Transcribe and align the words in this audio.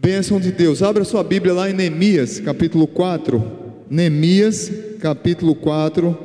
Bênção 0.00 0.38
de 0.38 0.52
Deus. 0.52 0.80
Abra 0.80 1.02
sua 1.02 1.24
Bíblia 1.24 1.52
lá 1.52 1.68
em 1.68 1.72
Neemias, 1.72 2.38
capítulo 2.38 2.86
4. 2.86 3.42
Neemias, 3.90 4.70
capítulo 5.00 5.56
4. 5.56 6.16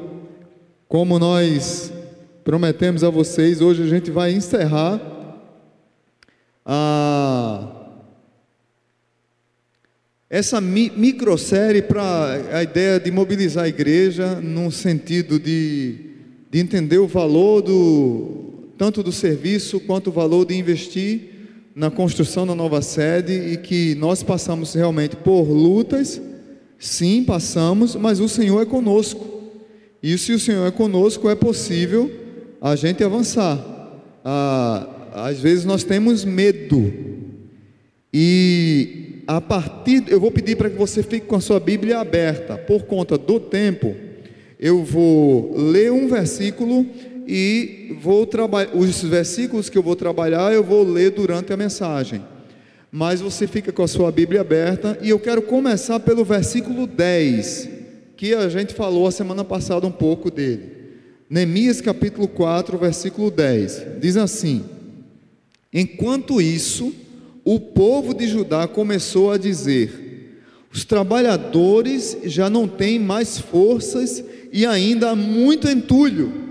Como 0.88 1.18
nós 1.18 1.92
prometemos 2.44 3.04
a 3.04 3.10
vocês, 3.10 3.62
hoje 3.62 3.82
a 3.82 3.88
gente 3.88 4.12
vai 4.12 4.32
encerrar 4.32 5.02
a 6.64 7.68
essa 10.30 10.62
mi 10.62 10.92
microsérie 10.96 11.82
para 11.82 12.58
a 12.60 12.62
ideia 12.62 13.00
de 13.00 13.10
mobilizar 13.10 13.64
a 13.64 13.70
igreja 13.70 14.40
no 14.40 14.72
sentido 14.72 15.40
de, 15.40 15.96
de 16.52 16.60
entender 16.60 17.00
o 17.00 17.08
valor 17.08 17.64
do 17.64 18.70
tanto 18.78 19.02
do 19.02 19.12
serviço 19.12 19.80
quanto 19.80 20.12
o 20.12 20.14
valor 20.14 20.46
de 20.46 20.54
investir 20.56 21.33
na 21.76 21.90
construção 21.90 22.46
da 22.46 22.54
nova 22.54 22.82
sede 22.82 23.34
e 23.34 23.58
que 23.58 23.96
nós 23.96 24.22
passamos 24.22 24.74
realmente 24.74 25.16
por 25.16 25.44
lutas, 25.44 26.22
sim, 26.78 27.24
passamos, 27.24 27.96
mas 27.96 28.20
o 28.20 28.30
Senhor 28.30 28.62
é 28.62 28.66
conosco. 28.66 29.26
E 30.02 30.18
se 30.18 30.34
o 30.34 30.40
Senhor 30.40 30.68
é 30.68 30.72
conosco, 30.72 31.30
é 31.30 31.36
possível 31.36 32.12
a 32.62 32.76
gente 32.76 33.04
avançar. 33.04 33.58
Ah, 34.24 34.88
às 35.14 35.40
vezes 35.40 35.66
nós 35.66 35.84
temos 35.84 36.24
medo. 36.24 36.94
E 38.14 39.24
a 39.26 39.42
partir, 39.42 40.04
eu 40.08 40.20
vou 40.20 40.32
pedir 40.32 40.56
para 40.56 40.70
que 40.70 40.78
você 40.78 41.02
fique 41.02 41.26
com 41.26 41.36
a 41.36 41.42
sua 41.42 41.60
Bíblia 41.60 42.00
aberta. 42.00 42.58
Por 42.58 42.84
conta 42.84 43.18
do 43.18 43.40
tempo, 43.40 43.96
eu 44.60 44.84
vou 44.84 45.56
ler 45.58 45.92
um 45.92 46.08
versículo 46.08 46.86
e 47.28 47.96
vou 48.02 48.26
trabalhar 48.26 48.76
os 48.76 49.02
versículos 49.02 49.70
que 49.70 49.78
eu 49.78 49.84
vou 49.84 49.96
trabalhar, 49.96 50.54
eu 50.54 50.64
vou 50.64 50.84
ler 50.84 51.12
durante 51.12 51.54
a 51.54 51.58
mensagem. 51.58 52.24
Mas 52.92 53.22
você 53.22 53.48
fica 53.48 53.72
com 53.72 53.82
a 53.82 53.88
sua 53.88 54.12
Bíblia 54.12 54.42
aberta 54.42 54.98
e 55.02 55.10
eu 55.10 55.20
quero 55.20 55.42
começar 55.42 56.00
pelo 56.00 56.24
versículo 56.24 56.86
10, 56.86 57.70
que 58.16 58.34
a 58.34 58.48
gente 58.50 58.74
falou 58.74 59.08
a 59.08 59.12
semana 59.12 59.44
passada 59.44 59.88
um 59.88 59.92
pouco 59.92 60.30
dele. 60.30 60.72
Neemias 61.30 61.82
capítulo 61.82 62.28
4, 62.28 62.78
versículo 62.78 63.32
10. 63.32 63.86
Diz 64.00 64.18
assim: 64.18 64.64
Enquanto 65.74 66.40
isso, 66.40 66.94
o 67.44 67.60
povo 67.60 68.14
de 68.14 68.28
Judá 68.28 68.68
começou 68.68 69.32
a 69.32 69.38
dizer: 69.38 70.40
Os 70.72 70.86
trabalhadores 70.86 72.18
já 72.26 72.50
não 72.50 72.68
têm 72.68 73.00
mais 73.00 73.40
forças 73.40 74.24
e 74.52 74.66
ainda 74.68 75.10
há 75.10 75.16
muito 75.16 75.68
entulho 75.68 76.43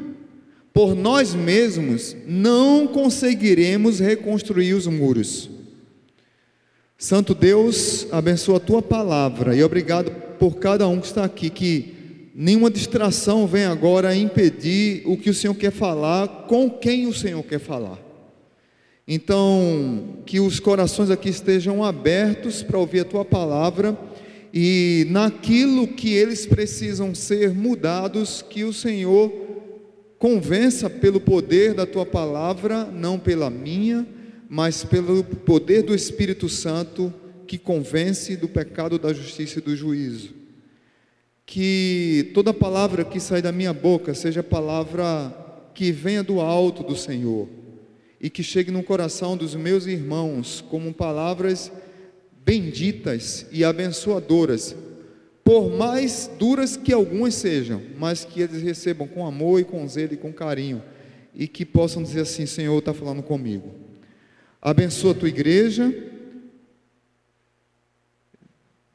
por 0.72 0.94
nós 0.94 1.34
mesmos 1.34 2.16
não 2.26 2.86
conseguiremos 2.86 4.00
reconstruir 4.00 4.74
os 4.74 4.86
muros. 4.86 5.50
Santo 6.96 7.34
Deus, 7.34 8.06
abençoa 8.10 8.56
a 8.56 8.60
tua 8.60 8.80
palavra 8.80 9.54
e 9.56 9.62
obrigado 9.62 10.10
por 10.38 10.56
cada 10.56 10.86
um 10.88 11.00
que 11.00 11.06
está 11.06 11.24
aqui, 11.24 11.50
que 11.50 12.30
nenhuma 12.34 12.70
distração 12.70 13.46
venha 13.46 13.70
agora 13.70 14.14
impedir 14.14 15.02
o 15.04 15.16
que 15.16 15.28
o 15.28 15.34
Senhor 15.34 15.54
quer 15.54 15.72
falar, 15.72 16.46
com 16.48 16.70
quem 16.70 17.06
o 17.06 17.12
Senhor 17.12 17.42
quer 17.42 17.58
falar. 17.58 17.98
Então, 19.06 20.20
que 20.24 20.38
os 20.38 20.60
corações 20.60 21.10
aqui 21.10 21.28
estejam 21.28 21.84
abertos 21.84 22.62
para 22.62 22.78
ouvir 22.78 23.00
a 23.00 23.04
tua 23.04 23.24
palavra 23.24 23.98
e 24.54 25.06
naquilo 25.10 25.88
que 25.88 26.14
eles 26.14 26.46
precisam 26.46 27.14
ser 27.14 27.52
mudados, 27.52 28.42
que 28.42 28.64
o 28.64 28.72
Senhor 28.72 29.41
Convença 30.22 30.88
pelo 30.88 31.20
poder 31.20 31.74
da 31.74 31.84
tua 31.84 32.06
palavra, 32.06 32.84
não 32.84 33.18
pela 33.18 33.50
minha, 33.50 34.06
mas 34.48 34.84
pelo 34.84 35.24
poder 35.24 35.82
do 35.82 35.92
Espírito 35.92 36.48
Santo 36.48 37.12
que 37.44 37.58
convence 37.58 38.36
do 38.36 38.48
pecado, 38.48 39.00
da 39.00 39.12
justiça 39.12 39.58
e 39.58 39.62
do 39.62 39.74
juízo. 39.74 40.30
Que 41.44 42.30
toda 42.34 42.54
palavra 42.54 43.04
que 43.04 43.18
sai 43.18 43.42
da 43.42 43.50
minha 43.50 43.72
boca 43.72 44.14
seja 44.14 44.44
palavra 44.44 45.36
que 45.74 45.90
venha 45.90 46.22
do 46.22 46.40
alto 46.40 46.84
do 46.84 46.94
Senhor 46.94 47.48
e 48.20 48.30
que 48.30 48.44
chegue 48.44 48.70
no 48.70 48.84
coração 48.84 49.36
dos 49.36 49.56
meus 49.56 49.86
irmãos 49.86 50.64
como 50.70 50.94
palavras 50.94 51.72
benditas 52.44 53.44
e 53.50 53.64
abençoadoras 53.64 54.76
por 55.44 55.70
mais 55.70 56.30
duras 56.38 56.76
que 56.76 56.92
algumas 56.92 57.34
sejam, 57.34 57.82
mas 57.98 58.24
que 58.24 58.40
eles 58.40 58.62
recebam 58.62 59.06
com 59.08 59.26
amor 59.26 59.60
e 59.60 59.64
com 59.64 59.86
zelo 59.86 60.14
e 60.14 60.16
com 60.16 60.32
carinho, 60.32 60.82
e 61.34 61.48
que 61.48 61.64
possam 61.64 62.02
dizer 62.02 62.20
assim: 62.20 62.46
Senhor 62.46 62.78
está 62.78 62.94
falando 62.94 63.22
comigo. 63.22 63.72
Abençoa 64.60 65.12
a 65.12 65.14
tua 65.14 65.28
igreja, 65.28 65.92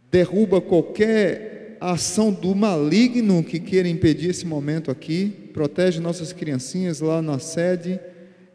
derruba 0.10 0.62
qualquer 0.62 1.78
ação 1.80 2.32
do 2.32 2.56
maligno 2.56 3.44
que 3.44 3.60
queira 3.60 3.88
impedir 3.88 4.30
esse 4.30 4.46
momento 4.46 4.90
aqui, 4.90 5.50
protege 5.54 6.00
nossas 6.00 6.34
criancinhas 6.34 7.02
lá 7.02 7.22
na 7.22 7.40
sede, 7.40 8.00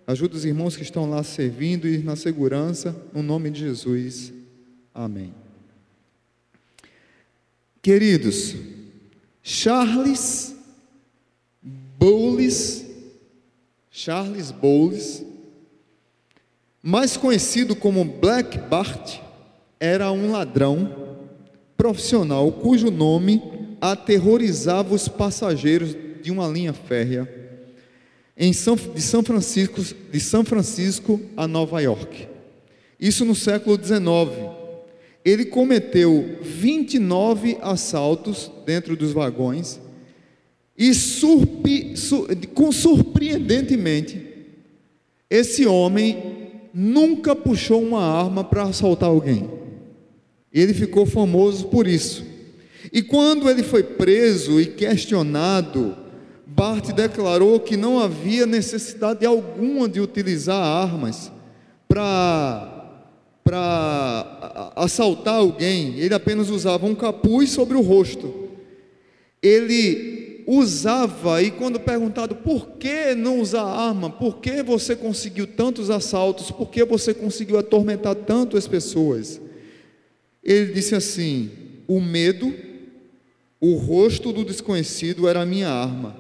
ajuda 0.07 0.37
os 0.37 0.45
irmãos 0.45 0.77
que 0.77 0.83
estão 0.83 1.09
lá 1.09 1.23
servindo 1.23 1.87
e 1.87 1.99
na 1.99 2.17
segurança, 2.17 2.97
no 3.13 3.23
nome 3.23 3.51
de 3.51 3.61
Jesus. 3.61 4.33
Amém. 4.95 5.42
Queridos, 7.83 8.55
Charles 9.43 10.55
Bowles, 11.61 12.87
Charles 13.91 14.53
Bowles, 14.53 15.25
mais 16.81 17.17
conhecido 17.17 17.75
como 17.75 18.05
Black 18.05 18.57
Bart, 18.57 19.19
era 19.81 20.13
um 20.13 20.31
ladrão 20.31 21.27
profissional 21.77 22.53
cujo 22.53 22.89
nome 22.89 23.43
aterrorizava 23.81 24.95
os 24.95 25.09
passageiros 25.09 25.97
de 26.23 26.31
uma 26.31 26.47
linha 26.47 26.73
férrea 26.73 27.29
em 28.37 28.53
São, 28.53 28.77
de, 28.77 29.03
São 29.03 29.25
Francisco, 29.25 29.83
de 29.83 30.21
São 30.21 30.45
Francisco 30.45 31.21
a 31.37 31.49
Nova 31.49 31.81
York. 31.81 32.29
Isso 33.01 33.25
no 33.25 33.35
século 33.35 33.77
XIX 33.77 34.52
ele 35.25 35.45
cometeu 35.45 36.39
29 36.43 37.59
assaltos 37.61 38.51
dentro 38.67 38.97
dos 38.97 39.13
vagões 39.13 39.81
e 40.77 40.93
sur, 40.95 41.47
com 42.55 42.73
surpreendentemente 42.73 44.33
esse 45.31 45.67
homem 45.67 46.61
nunca 46.75 47.35
puxou 47.35 47.83
uma 47.83 48.03
arma 48.03 48.45
para 48.45 48.65
assaltar 48.65 49.09
alguém. 49.09 49.49
Ele 50.53 50.75
ficou 50.75 51.07
famoso 51.07 51.69
por 51.69 51.87
isso. 51.87 52.25
E 52.93 53.01
quando 53.01 53.49
ele 53.49 53.63
foi 53.63 53.83
preso 53.83 54.61
e 54.61 54.67
questionado, 54.67 55.97
Bart 56.47 56.93
declarou 56.93 57.59
que 57.61 57.79
não 57.79 57.99
havia 57.99 58.45
necessidade 58.45 59.25
alguma 59.25 59.89
de 59.89 60.01
utilizar 60.01 60.63
armas 60.63 61.33
para 61.89 62.72
para 63.53 64.73
assaltar 64.75 65.35
alguém, 65.35 65.99
ele 65.99 66.15
apenas 66.15 66.49
usava 66.49 66.87
um 66.87 66.95
capuz 66.95 67.51
sobre 67.51 67.77
o 67.77 67.83
rosto. 67.83 68.49
Ele 69.43 70.43
usava, 70.47 71.43
e 71.43 71.51
quando 71.51 71.79
perguntado 71.79 72.37
por 72.37 72.79
que 72.79 73.15
não 73.15 73.41
usar 73.41 73.65
arma, 73.65 74.09
por 74.09 74.39
que 74.39 74.63
você 74.63 74.97
conseguiu 74.97 75.47
tantos 75.47 75.91
assaltos, 75.91 76.51
por 76.51 76.71
que 76.71 76.83
você 76.83 77.13
conseguiu 77.13 77.59
atormentar 77.59 78.15
tanto 78.15 78.57
as 78.57 78.67
pessoas, 78.67 79.39
ele 80.43 80.73
disse 80.73 80.95
assim: 80.95 81.51
o 81.87 82.01
medo, 82.01 82.55
o 83.61 83.75
rosto 83.75 84.33
do 84.33 84.47
desconhecido 84.47 85.29
era 85.29 85.43
a 85.43 85.47
minha 85.47 85.69
arma, 85.69 86.17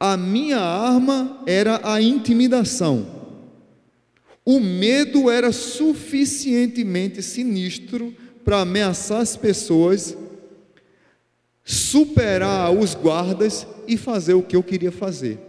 a 0.00 0.16
minha 0.16 0.58
arma 0.58 1.44
era 1.46 1.80
a 1.84 2.02
intimidação. 2.02 3.25
O 4.48 4.60
medo 4.60 5.28
era 5.28 5.50
suficientemente 5.50 7.20
sinistro 7.20 8.14
para 8.44 8.60
ameaçar 8.60 9.20
as 9.20 9.36
pessoas, 9.36 10.16
superar 11.64 12.72
os 12.72 12.94
guardas 12.94 13.66
e 13.88 13.96
fazer 13.96 14.34
o 14.34 14.42
que 14.44 14.54
eu 14.54 14.62
queria 14.62 14.92
fazer. 14.92 15.40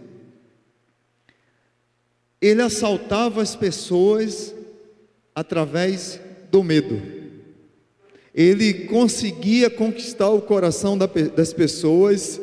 Ele 2.40 2.60
assaltava 2.60 3.40
as 3.40 3.54
pessoas 3.54 4.52
através 5.32 6.18
do 6.50 6.64
medo. 6.64 7.00
Ele 8.34 8.86
conseguia 8.86 9.70
conquistar 9.70 10.30
o 10.30 10.42
coração 10.42 10.98
das 10.98 11.52
pessoas 11.52 12.40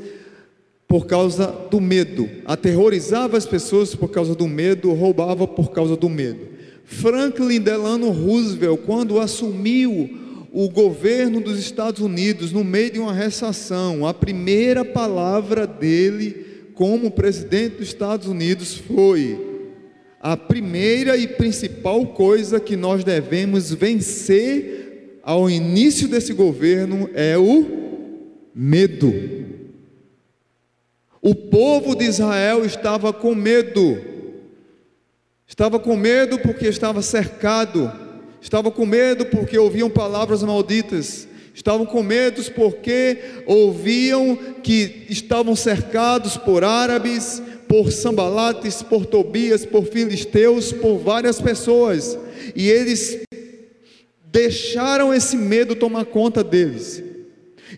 por 0.95 1.07
causa 1.07 1.47
do 1.69 1.81
medo, 1.81 2.29
aterrorizava 2.45 3.35
as 3.35 3.45
pessoas 3.45 3.93
por 3.93 4.07
causa 4.07 4.33
do 4.33 4.47
medo, 4.47 4.93
roubava 4.93 5.45
por 5.45 5.71
causa 5.71 5.97
do 5.97 6.07
medo. 6.07 6.39
Franklin 6.85 7.59
Delano 7.59 8.11
Roosevelt, 8.11 8.79
quando 8.85 9.19
assumiu 9.19 10.09
o 10.53 10.69
governo 10.69 11.41
dos 11.41 11.59
Estados 11.59 11.99
Unidos 11.99 12.53
no 12.53 12.63
meio 12.63 12.91
de 12.91 12.99
uma 12.99 13.11
recessão, 13.11 14.07
a 14.07 14.13
primeira 14.13 14.85
palavra 14.85 15.67
dele 15.67 16.69
como 16.73 17.11
presidente 17.11 17.75
dos 17.75 17.89
Estados 17.89 18.29
Unidos 18.29 18.77
foi: 18.77 19.37
a 20.21 20.37
primeira 20.37 21.17
e 21.17 21.27
principal 21.27 22.05
coisa 22.05 22.57
que 22.57 22.77
nós 22.77 23.03
devemos 23.03 23.69
vencer 23.69 25.19
ao 25.21 25.49
início 25.49 26.07
desse 26.07 26.31
governo 26.31 27.09
é 27.13 27.37
o 27.37 27.65
medo. 28.55 29.34
O 31.25 31.33
povo 31.33 31.95
de 31.95 32.05
Israel 32.05 32.63
estava 32.63 33.11
com 33.11 33.33
medo, 33.33 33.99
estava 35.47 35.79
com 35.79 35.95
medo 35.95 36.37
porque 36.37 36.67
estava 36.67 37.01
cercado, 37.01 37.91
estava 38.39 38.69
com 38.69 38.85
medo 38.85 39.25
porque 39.25 39.57
ouviam 39.57 39.89
palavras 39.89 40.43
malditas, 40.43 41.27
estavam 41.51 41.83
com 41.83 42.03
medo 42.03 42.43
porque 42.51 43.17
ouviam 43.47 44.37
que 44.61 45.07
estavam 45.09 45.55
cercados 45.55 46.37
por 46.37 46.63
árabes, 46.63 47.41
por 47.67 47.91
sambalates, 47.91 48.83
por 48.83 49.07
Tobias, 49.07 49.65
por 49.65 49.83
filisteus, 49.85 50.71
por 50.71 50.99
várias 50.99 51.41
pessoas, 51.41 52.15
e 52.55 52.69
eles 52.69 53.21
deixaram 54.31 55.11
esse 55.11 55.35
medo 55.35 55.75
tomar 55.75 56.05
conta 56.05 56.43
deles. 56.43 57.04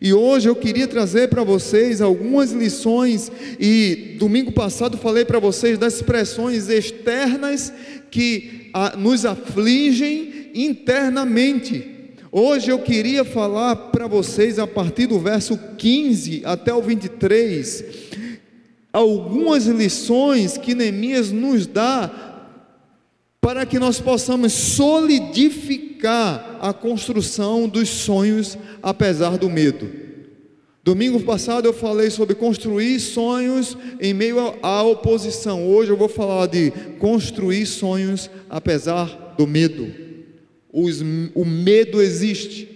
E 0.01 0.13
hoje 0.13 0.47
eu 0.47 0.55
queria 0.55 0.88
trazer 0.88 1.27
para 1.27 1.44
vocês 1.44 2.01
algumas 2.01 2.51
lições, 2.51 3.31
e 3.59 4.15
domingo 4.19 4.51
passado 4.51 4.97
falei 4.97 5.25
para 5.25 5.39
vocês 5.39 5.77
das 5.77 5.95
expressões 5.95 6.69
externas 6.69 7.73
que 8.11 8.69
a, 8.73 8.95
nos 8.95 9.25
afligem 9.25 10.51
internamente. 10.53 11.95
Hoje 12.31 12.71
eu 12.71 12.79
queria 12.79 13.23
falar 13.23 13.75
para 13.75 14.05
vocês, 14.05 14.59
a 14.59 14.67
partir 14.67 15.07
do 15.07 15.19
verso 15.19 15.57
15 15.77 16.43
até 16.45 16.73
o 16.73 16.81
23, 16.81 17.83
algumas 18.93 19.65
lições 19.65 20.57
que 20.57 20.75
Neemias 20.75 21.31
nos 21.31 21.65
dá 21.65 22.37
para 23.47 23.65
que 23.65 23.79
nós 23.79 24.01
possamos 24.01 24.51
solidificar 24.51 26.57
a 26.59 26.73
construção 26.73 27.69
dos 27.69 27.88
sonhos 27.88 28.57
apesar 28.83 29.38
do 29.38 29.49
medo. 29.49 29.89
Domingo 30.83 31.21
passado 31.21 31.65
eu 31.65 31.71
falei 31.71 32.09
sobre 32.09 32.35
construir 32.35 32.99
sonhos 32.99 33.77
em 34.01 34.13
meio 34.13 34.53
à 34.61 34.83
oposição. 34.83 35.65
Hoje 35.65 35.91
eu 35.91 35.95
vou 35.95 36.09
falar 36.09 36.47
de 36.47 36.73
construir 36.99 37.65
sonhos 37.65 38.29
apesar 38.49 39.35
do 39.38 39.47
medo. 39.47 39.93
Os, 40.69 41.01
o 41.33 41.45
medo 41.45 42.01
existe. 42.01 42.67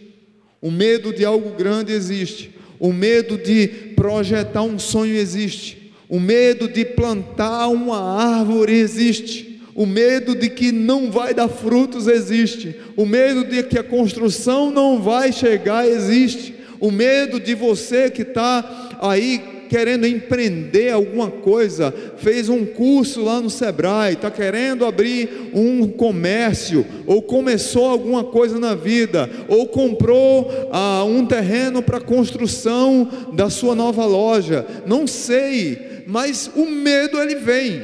O 0.61 0.71
medo 0.71 1.13
de 1.13 1.25
algo 1.25 1.49
grande 1.49 1.91
existe. 1.91 2.49
O 2.79 2.93
medo 2.93 3.37
de 3.37 3.67
projetar 3.93 4.63
um 4.63 4.79
sonho 4.79 5.15
existe. 5.15 5.91
O 6.07 6.17
medo 6.17 6.69
de 6.69 6.85
plantar 6.85 7.67
uma 7.67 7.99
árvore 7.99 8.71
existe. 8.71 9.50
O 9.73 9.85
medo 9.85 10.35
de 10.35 10.49
que 10.49 10.71
não 10.71 11.11
vai 11.11 11.33
dar 11.33 11.47
frutos 11.47 12.07
existe. 12.07 12.75
O 12.95 13.05
medo 13.05 13.45
de 13.45 13.63
que 13.63 13.79
a 13.79 13.83
construção 13.83 14.71
não 14.71 15.01
vai 15.01 15.31
chegar 15.31 15.87
existe. 15.87 16.55
O 16.79 16.91
medo 16.91 17.39
de 17.39 17.55
você 17.55 18.09
que 18.09 18.23
está 18.23 18.97
aí 19.01 19.61
querendo 19.71 20.05
empreender 20.05 20.91
alguma 20.91 21.31
coisa, 21.31 21.95
fez 22.17 22.49
um 22.49 22.65
curso 22.65 23.23
lá 23.23 23.39
no 23.39 23.49
Sebrae, 23.49 24.15
está 24.15 24.29
querendo 24.29 24.85
abrir 24.85 25.49
um 25.53 25.87
comércio, 25.87 26.85
ou 27.07 27.21
começou 27.21 27.85
alguma 27.85 28.21
coisa 28.21 28.59
na 28.59 28.75
vida, 28.75 29.29
ou 29.47 29.65
comprou 29.69 30.51
ah, 30.73 31.05
um 31.05 31.25
terreno 31.25 31.81
para 31.81 32.01
construção 32.01 33.09
da 33.31 33.49
sua 33.49 33.73
nova 33.73 34.03
loja, 34.05 34.65
não 34.85 35.07
sei, 35.07 36.03
mas 36.05 36.51
o 36.53 36.65
medo 36.65 37.17
ele 37.21 37.35
vem, 37.35 37.81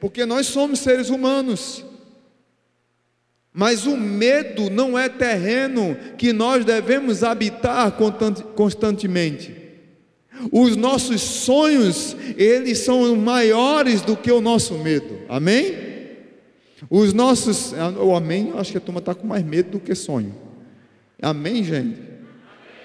porque 0.00 0.24
nós 0.24 0.46
somos 0.46 0.80
seres 0.80 1.10
humanos. 1.10 1.84
Mas 3.52 3.84
o 3.84 3.96
medo 3.96 4.70
não 4.70 4.98
é 4.98 5.08
terreno 5.08 5.96
que 6.16 6.32
nós 6.32 6.64
devemos 6.64 7.22
habitar 7.22 7.96
constantemente. 8.54 9.54
Os 10.50 10.76
nossos 10.76 11.20
sonhos, 11.20 12.16
eles 12.36 12.78
são 12.78 13.14
maiores 13.16 14.00
do 14.00 14.16
que 14.16 14.32
o 14.32 14.40
nosso 14.40 14.74
medo. 14.78 15.18
Amém? 15.28 15.90
Os 16.88 17.12
nossos, 17.12 17.74
o 18.00 18.14
amém, 18.14 18.52
acho 18.56 18.72
que 18.72 18.78
a 18.78 18.80
turma 18.80 19.00
está 19.00 19.14
com 19.14 19.26
mais 19.26 19.44
medo 19.44 19.72
do 19.72 19.80
que 19.80 19.94
sonho. 19.94 20.34
Amém, 21.20 21.62
gente? 21.62 22.00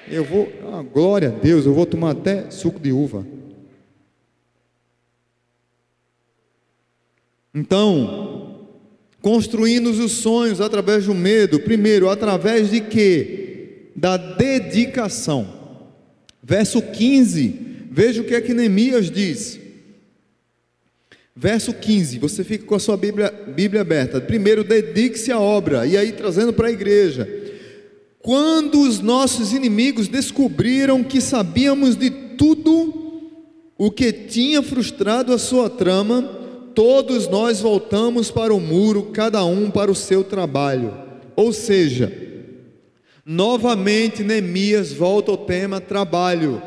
Eu 0.08 0.26
vou, 0.26 0.52
ah, 0.74 0.84
glória 0.84 1.30
a 1.30 1.32
Deus, 1.32 1.66
eu 1.66 1.74
vou 1.74 1.86
tomar 1.86 2.12
até 2.12 2.50
suco 2.52 2.80
de 2.80 2.92
uva. 2.92 3.26
Então, 7.56 8.68
construindo 9.22 9.90
os 9.90 10.12
sonhos 10.12 10.60
através 10.60 11.06
do 11.06 11.16
medo, 11.16 11.62
primeiro, 11.62 12.10
através 12.10 12.70
de 12.70 12.82
quê? 12.82 13.92
Da 13.96 14.18
dedicação. 14.18 15.48
Verso 16.44 16.82
15, 16.82 17.56
veja 17.90 18.22
o 18.22 18.26
que 18.26 18.36
é 18.36 18.42
que 18.42 18.54
Neemias 18.54 19.10
diz. 19.10 19.58
Verso 21.34 21.74
15, 21.74 22.20
você 22.20 22.44
fica 22.44 22.66
com 22.66 22.76
a 22.76 22.80
sua 22.80 22.98
Bíblia, 22.98 23.34
Bíblia 23.56 23.82
aberta. 23.82 24.20
Primeiro, 24.20 24.62
dedique-se 24.62 25.32
à 25.32 25.40
obra, 25.40 25.88
e 25.88 25.96
aí 25.96 26.12
trazendo 26.12 26.52
para 26.52 26.68
a 26.68 26.72
igreja. 26.72 27.28
Quando 28.20 28.82
os 28.82 29.00
nossos 29.00 29.54
inimigos 29.54 30.10
descobriram 30.10 31.04
que 31.04 31.22
sabíamos 31.22 31.96
de 31.96 32.10
tudo 32.10 33.22
o 33.78 33.90
que 33.90 34.12
tinha 34.12 34.62
frustrado 34.62 35.34
a 35.34 35.38
sua 35.38 35.70
trama, 35.70 36.45
todos 36.76 37.28
nós 37.28 37.62
voltamos 37.62 38.30
para 38.30 38.54
o 38.54 38.60
muro, 38.60 39.04
cada 39.14 39.44
um 39.46 39.72
para 39.72 39.90
o 39.90 39.96
seu 39.96 40.24
trabalho. 40.24 40.94
Ou 41.36 41.54
seja, 41.54 42.12
novamente 43.26 44.24
Neemias 44.24 44.92
volta 44.92 45.32
ao 45.32 45.38
tema 45.38 45.80
trabalho. 45.80 46.62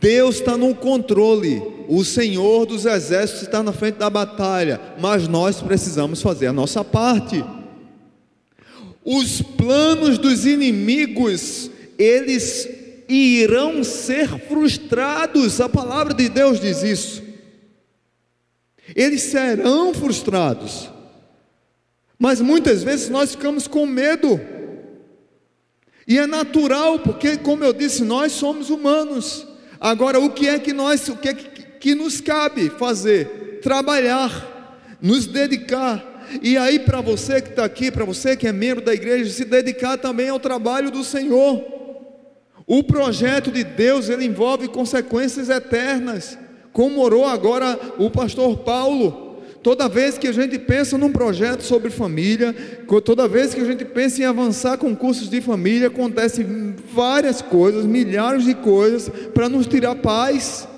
Deus 0.00 0.36
está 0.36 0.56
no 0.56 0.74
controle, 0.74 1.60
o 1.88 2.04
Senhor 2.04 2.66
dos 2.66 2.86
exércitos 2.86 3.42
está 3.42 3.62
na 3.62 3.72
frente 3.72 3.96
da 3.96 4.08
batalha, 4.08 4.80
mas 5.00 5.26
nós 5.26 5.60
precisamos 5.60 6.22
fazer 6.22 6.46
a 6.46 6.52
nossa 6.52 6.84
parte. 6.84 7.44
Os 9.04 9.42
planos 9.42 10.18
dos 10.18 10.46
inimigos, 10.46 11.70
eles 11.98 12.68
irão 13.08 13.82
ser 13.82 14.28
frustrados, 14.46 15.60
a 15.60 15.68
palavra 15.68 16.14
de 16.14 16.28
Deus 16.28 16.60
diz 16.60 16.82
isso 16.82 17.27
eles 18.98 19.22
serão 19.22 19.94
frustrados. 19.94 20.90
Mas 22.18 22.40
muitas 22.40 22.82
vezes 22.82 23.08
nós 23.08 23.30
ficamos 23.30 23.68
com 23.68 23.86
medo. 23.86 24.40
E 26.04 26.18
é 26.18 26.26
natural, 26.26 26.98
porque 26.98 27.36
como 27.36 27.62
eu 27.62 27.72
disse, 27.72 28.02
nós 28.02 28.32
somos 28.32 28.70
humanos. 28.70 29.46
Agora, 29.78 30.18
o 30.18 30.30
que 30.30 30.48
é 30.48 30.58
que 30.58 30.72
nós, 30.72 31.08
o 31.08 31.16
que 31.16 31.28
é 31.28 31.34
que, 31.34 31.62
que 31.78 31.94
nos 31.94 32.20
cabe 32.20 32.70
fazer? 32.70 33.60
Trabalhar, 33.62 34.98
nos 35.00 35.26
dedicar. 35.26 36.26
E 36.42 36.58
aí, 36.58 36.80
para 36.80 37.00
você 37.00 37.40
que 37.40 37.50
está 37.50 37.64
aqui, 37.64 37.92
para 37.92 38.04
você 38.04 38.36
que 38.36 38.48
é 38.48 38.52
membro 38.52 38.84
da 38.84 38.92
igreja, 38.92 39.30
se 39.30 39.44
dedicar 39.44 39.96
também 39.96 40.28
ao 40.28 40.40
trabalho 40.40 40.90
do 40.90 41.04
Senhor. 41.04 41.64
O 42.66 42.82
projeto 42.82 43.52
de 43.52 43.62
Deus, 43.62 44.08
ele 44.08 44.24
envolve 44.24 44.66
consequências 44.66 45.48
eternas 45.48 46.36
como 46.78 47.00
orou 47.00 47.26
agora 47.26 47.76
o 47.98 48.08
pastor 48.08 48.58
Paulo. 48.58 49.42
Toda 49.64 49.88
vez 49.88 50.16
que 50.16 50.28
a 50.28 50.32
gente 50.32 50.60
pensa 50.60 50.96
num 50.96 51.10
projeto 51.10 51.62
sobre 51.62 51.90
família, 51.90 52.54
toda 53.04 53.26
vez 53.26 53.52
que 53.52 53.60
a 53.60 53.64
gente 53.64 53.84
pensa 53.84 54.22
em 54.22 54.24
avançar 54.24 54.78
com 54.78 54.94
cursos 54.94 55.28
de 55.28 55.40
família, 55.40 55.88
acontecem 55.88 56.76
várias 56.94 57.42
coisas, 57.42 57.84
milhares 57.84 58.44
de 58.44 58.54
coisas 58.54 59.08
para 59.34 59.48
nos 59.48 59.66
tirar 59.66 59.96
paz. 59.96 60.68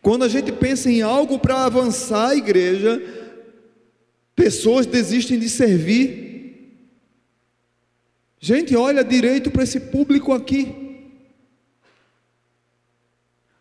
Quando 0.00 0.24
a 0.24 0.28
gente 0.28 0.52
pensa 0.52 0.88
em 0.88 1.02
algo 1.02 1.40
para 1.40 1.64
avançar 1.64 2.28
a 2.28 2.36
igreja, 2.36 3.02
pessoas 4.36 4.86
desistem 4.86 5.40
de 5.40 5.48
servir. 5.48 6.86
Gente, 8.38 8.76
olha 8.76 9.02
direito 9.02 9.50
para 9.50 9.64
esse 9.64 9.80
público 9.80 10.32
aqui. 10.32 10.81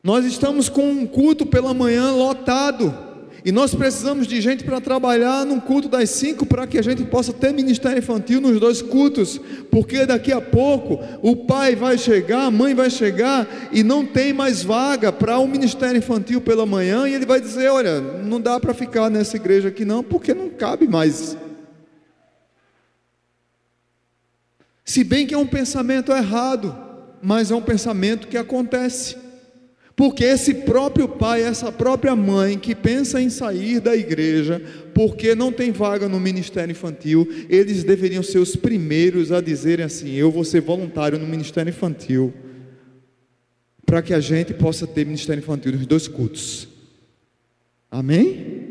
Nós 0.03 0.25
estamos 0.25 0.67
com 0.67 0.89
um 0.89 1.05
culto 1.05 1.46
pela 1.46 1.74
manhã 1.74 2.12
lotado. 2.12 3.12
E 3.43 3.51
nós 3.51 3.74
precisamos 3.74 4.27
de 4.27 4.39
gente 4.39 4.63
para 4.63 4.79
trabalhar 4.79 5.46
num 5.46 5.60
culto 5.60 5.89
das 5.89 6.12
cinco 6.12 6.46
para 6.46 6.67
que 6.67 6.77
a 6.77 6.81
gente 6.81 7.03
possa 7.05 7.34
ter 7.34 7.51
ministério 7.51 7.98
infantil 7.98 8.39
nos 8.39 8.60
dois 8.60 8.84
cultos, 8.84 9.41
porque 9.72 10.05
daqui 10.05 10.31
a 10.31 10.39
pouco 10.39 11.00
o 11.24 11.36
pai 11.36 11.75
vai 11.75 11.98
chegar, 11.98 12.46
a 12.46 12.51
mãe 12.51 12.75
vai 12.75 12.91
chegar 12.91 13.48
e 13.72 13.81
não 13.81 14.05
tem 14.05 14.31
mais 14.31 14.62
vaga 14.62 15.12
para 15.12 15.39
o 15.39 15.46
um 15.46 15.48
ministério 15.48 15.98
infantil 15.98 16.39
pela 16.39 16.67
manhã 16.67 17.08
e 17.08 17.15
ele 17.15 17.25
vai 17.25 17.41
dizer: 17.41 17.70
Olha, 17.70 18.00
não 18.00 18.39
dá 18.39 18.60
para 18.60 18.75
ficar 18.75 19.10
nessa 19.10 19.38
igreja 19.38 19.70
aqui 19.70 19.84
não, 19.84 20.03
porque 20.03 20.36
não 20.36 20.50
cabe 20.50 20.88
mais. 20.88 21.36
Se 24.86 25.03
bem 25.03 25.25
que 25.25 25.34
é 25.34 25.38
um 25.38 25.48
pensamento 25.48 26.12
errado, 26.12 26.77
mas 27.24 27.50
é 27.50 27.55
um 27.55 27.62
pensamento 27.62 28.27
que 28.27 28.38
acontece. 28.38 29.20
Porque 29.95 30.24
esse 30.24 30.53
próprio 30.53 31.07
pai, 31.07 31.43
essa 31.43 31.71
própria 31.71 32.15
mãe 32.15 32.57
que 32.57 32.74
pensa 32.74 33.21
em 33.21 33.29
sair 33.29 33.79
da 33.79 33.95
igreja 33.95 34.62
porque 34.93 35.36
não 35.36 35.51
tem 35.51 35.71
vaga 35.71 36.07
no 36.07 36.19
ministério 36.19 36.71
infantil, 36.71 37.27
eles 37.50 37.83
deveriam 37.83 38.24
ser 38.24 38.39
os 38.39 38.55
primeiros 38.55 39.31
a 39.31 39.41
dizerem 39.41 39.86
assim: 39.86 40.13
Eu 40.13 40.31
vou 40.31 40.43
ser 40.43 40.62
voluntário 40.62 41.19
no 41.19 41.27
ministério 41.27 41.69
infantil, 41.69 42.33
para 43.86 44.01
que 44.01 44.13
a 44.13 44.19
gente 44.19 44.53
possa 44.53 44.88
ter 44.88 45.05
ministério 45.05 45.41
infantil 45.41 45.74
nos 45.74 45.86
dois 45.86 46.07
cultos. 46.07 46.67
Amém? 47.89 48.62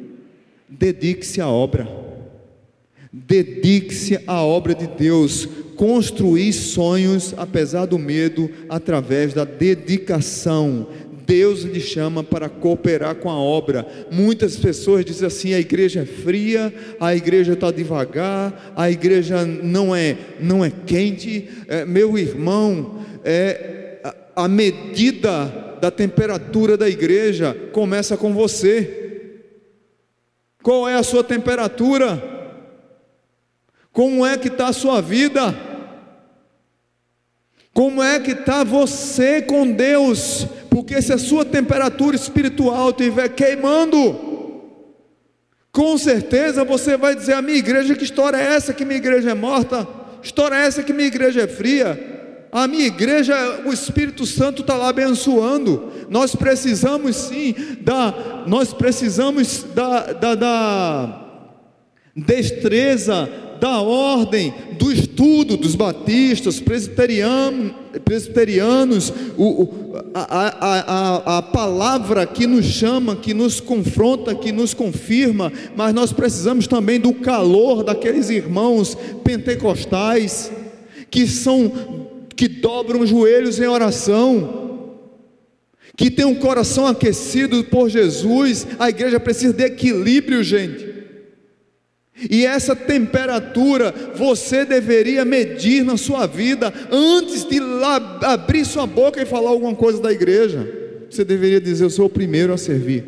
Dedique-se 0.68 1.40
à 1.40 1.48
obra. 1.48 1.86
Dedique-se 3.12 4.20
à 4.26 4.42
obra 4.42 4.74
de 4.74 4.86
Deus. 4.86 5.46
Construir 5.76 6.52
sonhos, 6.52 7.34
apesar 7.36 7.86
do 7.86 7.98
medo, 7.98 8.50
através 8.68 9.34
da 9.34 9.44
dedicação. 9.44 10.86
Deus 11.30 11.60
lhe 11.60 11.78
chama 11.80 12.24
para 12.24 12.48
cooperar 12.48 13.14
com 13.14 13.30
a 13.30 13.38
obra. 13.38 13.86
Muitas 14.10 14.56
pessoas 14.56 15.04
dizem 15.04 15.28
assim: 15.28 15.54
a 15.54 15.60
igreja 15.60 16.00
é 16.00 16.04
fria, 16.04 16.74
a 16.98 17.14
igreja 17.14 17.52
está 17.52 17.70
devagar, 17.70 18.72
a 18.74 18.90
igreja 18.90 19.46
não 19.46 19.94
é 19.94 20.16
não 20.40 20.64
é 20.64 20.72
quente. 20.84 21.48
É, 21.68 21.84
meu 21.84 22.18
irmão, 22.18 23.04
é 23.24 24.00
a 24.34 24.48
medida 24.48 25.76
da 25.80 25.88
temperatura 25.88 26.76
da 26.76 26.88
igreja 26.88 27.56
começa 27.72 28.16
com 28.16 28.34
você. 28.34 29.44
Qual 30.64 30.88
é 30.88 30.96
a 30.96 31.02
sua 31.04 31.22
temperatura? 31.22 32.20
Como 33.92 34.26
é 34.26 34.36
que 34.36 34.48
está 34.48 34.66
a 34.66 34.72
sua 34.72 35.00
vida? 35.00 35.69
Como 37.72 38.02
é 38.02 38.18
que 38.18 38.32
está 38.32 38.64
você 38.64 39.40
com 39.40 39.70
Deus? 39.70 40.46
Porque 40.68 41.00
se 41.00 41.12
a 41.12 41.18
sua 41.18 41.44
temperatura 41.44 42.16
espiritual 42.16 42.90
estiver 42.90 43.28
queimando, 43.28 44.30
com 45.72 45.96
certeza 45.96 46.64
você 46.64 46.96
vai 46.96 47.14
dizer: 47.14 47.34
a 47.34 47.42
minha 47.42 47.58
igreja, 47.58 47.94
que 47.94 48.04
história 48.04 48.36
é 48.36 48.54
essa 48.54 48.72
que 48.72 48.84
minha 48.84 48.98
igreja 48.98 49.30
é 49.30 49.34
morta? 49.34 49.86
História 50.22 50.56
é 50.56 50.66
essa 50.66 50.82
que 50.82 50.92
minha 50.92 51.08
igreja 51.08 51.42
é 51.42 51.46
fria? 51.46 52.08
A 52.52 52.66
minha 52.66 52.86
igreja, 52.86 53.62
o 53.64 53.72
Espírito 53.72 54.26
Santo 54.26 54.62
está 54.62 54.74
lá 54.74 54.88
abençoando. 54.88 55.92
Nós 56.08 56.34
precisamos 56.34 57.14
sim 57.14 57.54
da, 57.80 58.44
nós 58.46 58.72
precisamos 58.72 59.62
da, 59.72 60.12
da, 60.12 60.34
da 60.34 61.26
destreza 62.16 63.28
da 63.60 63.80
ordem, 63.80 64.54
do 64.78 64.90
estudo 64.90 65.56
dos 65.56 65.74
batistas, 65.74 66.58
presbiterianos, 66.58 67.72
presbiterianos 68.04 69.12
o, 69.36 69.44
o, 69.44 69.94
a, 70.14 71.26
a, 71.26 71.38
a, 71.38 71.42
palavra 71.42 72.26
que 72.26 72.46
nos 72.46 72.64
chama, 72.64 73.14
que 73.14 73.34
nos 73.34 73.60
confronta, 73.60 74.34
que 74.34 74.50
nos 74.50 74.72
confirma, 74.72 75.52
mas 75.76 75.92
nós 75.92 76.12
precisamos 76.12 76.66
também 76.66 76.98
do 76.98 77.12
calor 77.12 77.84
daqueles 77.84 78.30
irmãos 78.30 78.96
pentecostais 79.22 80.50
que 81.10 81.26
são 81.26 82.08
que 82.34 82.48
dobram 82.48 83.00
os 83.00 83.10
joelhos 83.10 83.60
em 83.60 83.66
oração, 83.66 84.88
que 85.94 86.10
tem 86.10 86.24
um 86.24 86.36
coração 86.36 86.86
aquecido 86.86 87.62
por 87.64 87.90
Jesus. 87.90 88.66
A 88.78 88.88
igreja 88.88 89.20
precisa 89.20 89.52
de 89.52 89.64
equilíbrio, 89.64 90.42
gente. 90.42 90.89
E 92.28 92.44
essa 92.44 92.76
temperatura 92.76 93.94
você 94.14 94.64
deveria 94.64 95.24
medir 95.24 95.84
na 95.84 95.96
sua 95.96 96.26
vida 96.26 96.72
antes 96.90 97.44
de 97.44 97.58
abrir 98.22 98.64
sua 98.64 98.86
boca 98.86 99.22
e 99.22 99.26
falar 99.26 99.50
alguma 99.50 99.74
coisa 99.74 100.00
da 100.02 100.12
igreja. 100.12 100.68
Você 101.08 101.24
deveria 101.24 101.60
dizer: 101.60 101.84
Eu 101.84 101.90
sou 101.90 102.06
o 102.06 102.10
primeiro 102.10 102.52
a 102.52 102.58
servir. 102.58 103.04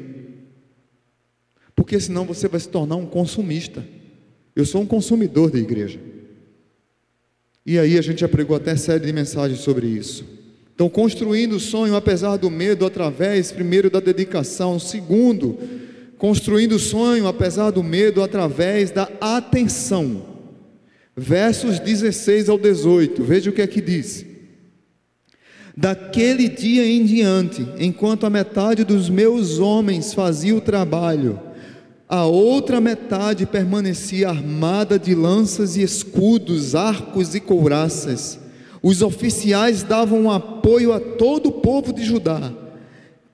Porque 1.75 1.99
senão 1.99 2.25
você 2.25 2.49
vai 2.49 2.61
se 2.61 2.69
tornar 2.69 2.97
um 2.97 3.07
consumista. 3.07 3.85
Eu 4.54 4.64
sou 4.64 4.83
um 4.83 4.87
consumidor 4.87 5.50
da 5.50 5.59
igreja. 5.59 5.99
E 7.64 7.78
aí 7.78 7.97
a 7.97 8.02
gente 8.02 8.21
já 8.21 8.28
pregou 8.28 8.57
até 8.57 8.76
série 8.76 9.04
de 9.04 9.12
mensagens 9.12 9.61
sobre 9.61 9.87
isso. 9.87 10.25
Então, 10.75 10.88
construindo 10.88 11.54
o 11.54 11.61
sonho 11.61 11.95
apesar 11.95 12.37
do 12.37 12.50
medo, 12.50 12.85
através, 12.85 13.52
primeiro, 13.52 13.88
da 13.88 14.00
dedicação, 14.00 14.78
segundo, 14.78 15.59
construindo 16.23 16.76
o 16.76 16.79
sonho 16.79 17.26
apesar 17.26 17.73
do 17.73 17.83
medo 17.83 18.23
através 18.23 18.93
da 18.93 19.11
atenção. 19.21 20.23
Versos 21.17 21.81
16 21.81 22.49
ao 22.49 22.57
18, 22.57 23.25
veja 23.25 23.50
o 23.50 23.52
que 23.52 23.61
é 23.61 23.67
que 23.67 23.81
diz. 23.81 24.25
Daquele 25.76 26.49
dia 26.49 26.87
em 26.87 27.05
diante, 27.05 27.67
enquanto 27.76 28.25
a 28.25 28.31
metade 28.31 28.85
dos 28.85 29.11
meus 29.11 29.59
homens 29.59 30.14
fazia 30.14 30.55
o 30.55 30.61
trabalho, 30.61 31.41
a 32.09 32.25
outra 32.25 32.81
metade 32.81 33.45
permanecia 33.45 34.29
armada 34.29 35.00
de 35.00 35.17
lanças 35.17 35.76
e 35.76 35.83
escudos, 35.83 36.76
arcos 36.76 37.35
e 37.35 37.41
couraças. 37.41 38.38
Os 38.81 39.02
oficiais 39.02 39.83
davam 39.83 40.31
apoio 40.31 40.93
a 40.93 41.00
todo 41.00 41.49
o 41.49 41.52
povo 41.61 41.93
de 41.93 42.05
Judá, 42.05 42.52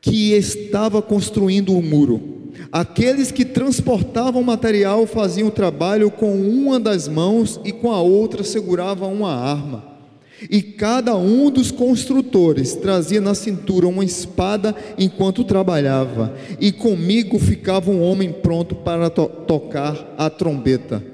que 0.00 0.32
estava 0.32 1.02
construindo 1.02 1.76
o 1.76 1.82
muro. 1.82 2.37
Aqueles 2.72 3.30
que 3.30 3.44
transportavam 3.44 4.42
material 4.42 5.06
faziam 5.06 5.48
o 5.48 5.52
trabalho 5.52 6.10
com 6.10 6.34
uma 6.40 6.78
das 6.78 7.08
mãos 7.08 7.60
e 7.64 7.72
com 7.72 7.92
a 7.92 8.00
outra 8.00 8.42
seguravam 8.42 9.12
uma 9.12 9.34
arma. 9.34 9.98
E 10.48 10.62
cada 10.62 11.16
um 11.16 11.50
dos 11.50 11.70
construtores 11.70 12.74
trazia 12.76 13.20
na 13.20 13.34
cintura 13.34 13.88
uma 13.88 14.04
espada 14.04 14.74
enquanto 14.96 15.42
trabalhava, 15.42 16.34
e 16.60 16.70
comigo 16.70 17.38
ficava 17.38 17.90
um 17.90 18.00
homem 18.00 18.32
pronto 18.32 18.76
para 18.76 19.10
to 19.10 19.26
tocar 19.46 20.14
a 20.16 20.30
trombeta. 20.30 21.04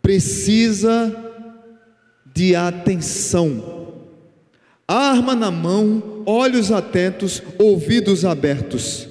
Precisa 0.00 1.14
de 2.34 2.54
atenção. 2.56 3.78
Arma 4.86 5.34
na 5.34 5.50
mão, 5.50 6.22
olhos 6.24 6.72
atentos, 6.72 7.42
ouvidos 7.58 8.24
abertos. 8.24 9.07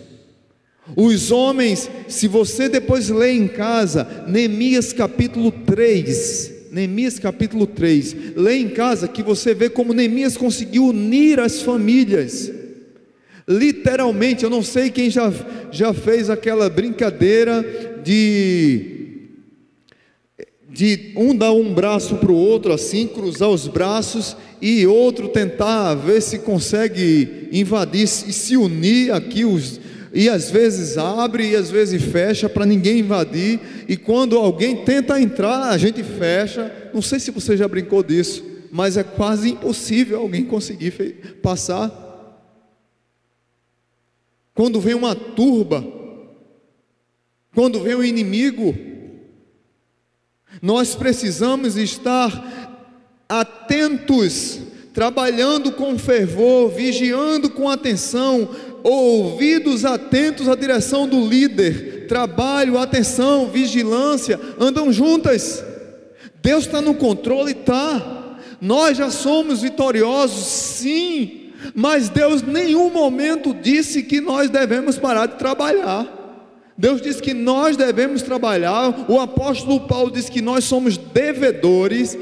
Os 0.95 1.31
homens, 1.31 1.89
se 2.07 2.27
você 2.27 2.69
depois 2.69 3.09
lê 3.09 3.31
em 3.31 3.47
casa, 3.47 4.25
Neemias 4.27 4.93
capítulo 4.93 5.51
3, 5.51 6.53
Neemias 6.71 7.19
capítulo 7.19 7.67
3, 7.67 8.15
lê 8.35 8.55
em 8.55 8.69
casa 8.69 9.07
que 9.07 9.21
você 9.21 9.53
vê 9.53 9.69
como 9.69 9.93
Neemias 9.93 10.37
conseguiu 10.37 10.85
unir 10.87 11.39
as 11.39 11.61
famílias. 11.61 12.51
Literalmente, 13.47 14.43
eu 14.43 14.49
não 14.49 14.63
sei 14.63 14.89
quem 14.89 15.09
já, 15.09 15.33
já 15.71 15.93
fez 15.93 16.29
aquela 16.29 16.69
brincadeira 16.69 17.65
de 18.03 18.93
de 20.69 21.13
um 21.15 21.35
dar 21.35 21.53
um 21.53 21.73
braço 21.73 22.17
para 22.17 22.31
o 22.31 22.35
outro 22.35 22.71
assim, 22.71 23.07
cruzar 23.07 23.49
os 23.49 23.67
braços 23.67 24.37
e 24.61 24.85
outro 24.85 25.27
tentar 25.27 25.95
ver 25.95 26.21
se 26.21 26.37
consegue 26.37 27.49
invadir 27.51 28.03
e 28.03 28.07
se 28.07 28.55
unir 28.55 29.11
aqui 29.11 29.43
os, 29.43 29.79
e 30.17 30.27
às 30.29 30.49
vezes 30.49 30.97
abre 30.97 31.51
e 31.51 31.55
às 31.55 31.69
vezes 31.69 32.01
fecha 32.01 32.49
para 32.49 32.65
ninguém 32.65 33.01
invadir, 33.01 33.59
e 33.87 33.95
quando 33.95 34.35
alguém 34.35 34.83
tenta 34.83 35.21
entrar, 35.21 35.69
a 35.69 35.77
gente 35.77 36.01
fecha. 36.01 36.89
Não 36.91 37.03
sei 37.03 37.19
se 37.19 37.29
você 37.29 37.55
já 37.55 37.67
brincou 37.67 38.01
disso, 38.01 38.43
mas 38.71 38.97
é 38.97 39.03
quase 39.03 39.51
impossível 39.51 40.19
alguém 40.19 40.43
conseguir 40.43 41.37
passar. 41.43 41.91
Quando 44.55 44.81
vem 44.81 44.95
uma 44.95 45.13
turba, 45.13 45.85
quando 47.53 47.79
vem 47.79 47.93
o 47.93 47.99
um 47.99 48.03
inimigo, 48.03 48.75
nós 50.63 50.95
precisamos 50.95 51.77
estar 51.77 52.87
atentos, 53.29 54.61
trabalhando 54.95 55.73
com 55.73 55.95
fervor, 55.95 56.71
vigiando 56.71 57.51
com 57.51 57.69
atenção, 57.69 58.49
ouvidos 58.89 59.83
atentos 59.83 60.47
à 60.47 60.55
direção 60.55 61.07
do 61.07 61.27
líder, 61.27 62.07
trabalho, 62.07 62.77
atenção, 62.77 63.47
vigilância, 63.47 64.39
andam 64.57 64.93
juntas. 64.93 65.61
Deus 66.41 66.65
está 66.65 66.81
no 66.81 66.93
controle, 66.93 67.53
tá. 67.53 68.37
Nós 68.61 68.97
já 68.97 69.11
somos 69.11 69.61
vitoriosos, 69.61 70.45
sim, 70.45 71.51
mas 71.75 72.07
Deus 72.07 72.41
nenhum 72.41 72.89
momento 72.89 73.53
disse 73.53 74.03
que 74.03 74.21
nós 74.21 74.49
devemos 74.49 74.97
parar 74.97 75.25
de 75.25 75.35
trabalhar. 75.35 76.13
Deus 76.77 77.01
diz 77.01 77.19
que 77.19 77.33
nós 77.33 77.75
devemos 77.75 78.21
trabalhar. 78.21 79.05
O 79.09 79.19
apóstolo 79.19 79.81
Paulo 79.81 80.11
diz 80.11 80.29
que 80.29 80.41
nós 80.41 80.63
somos 80.63 80.95
devedores 80.95 82.17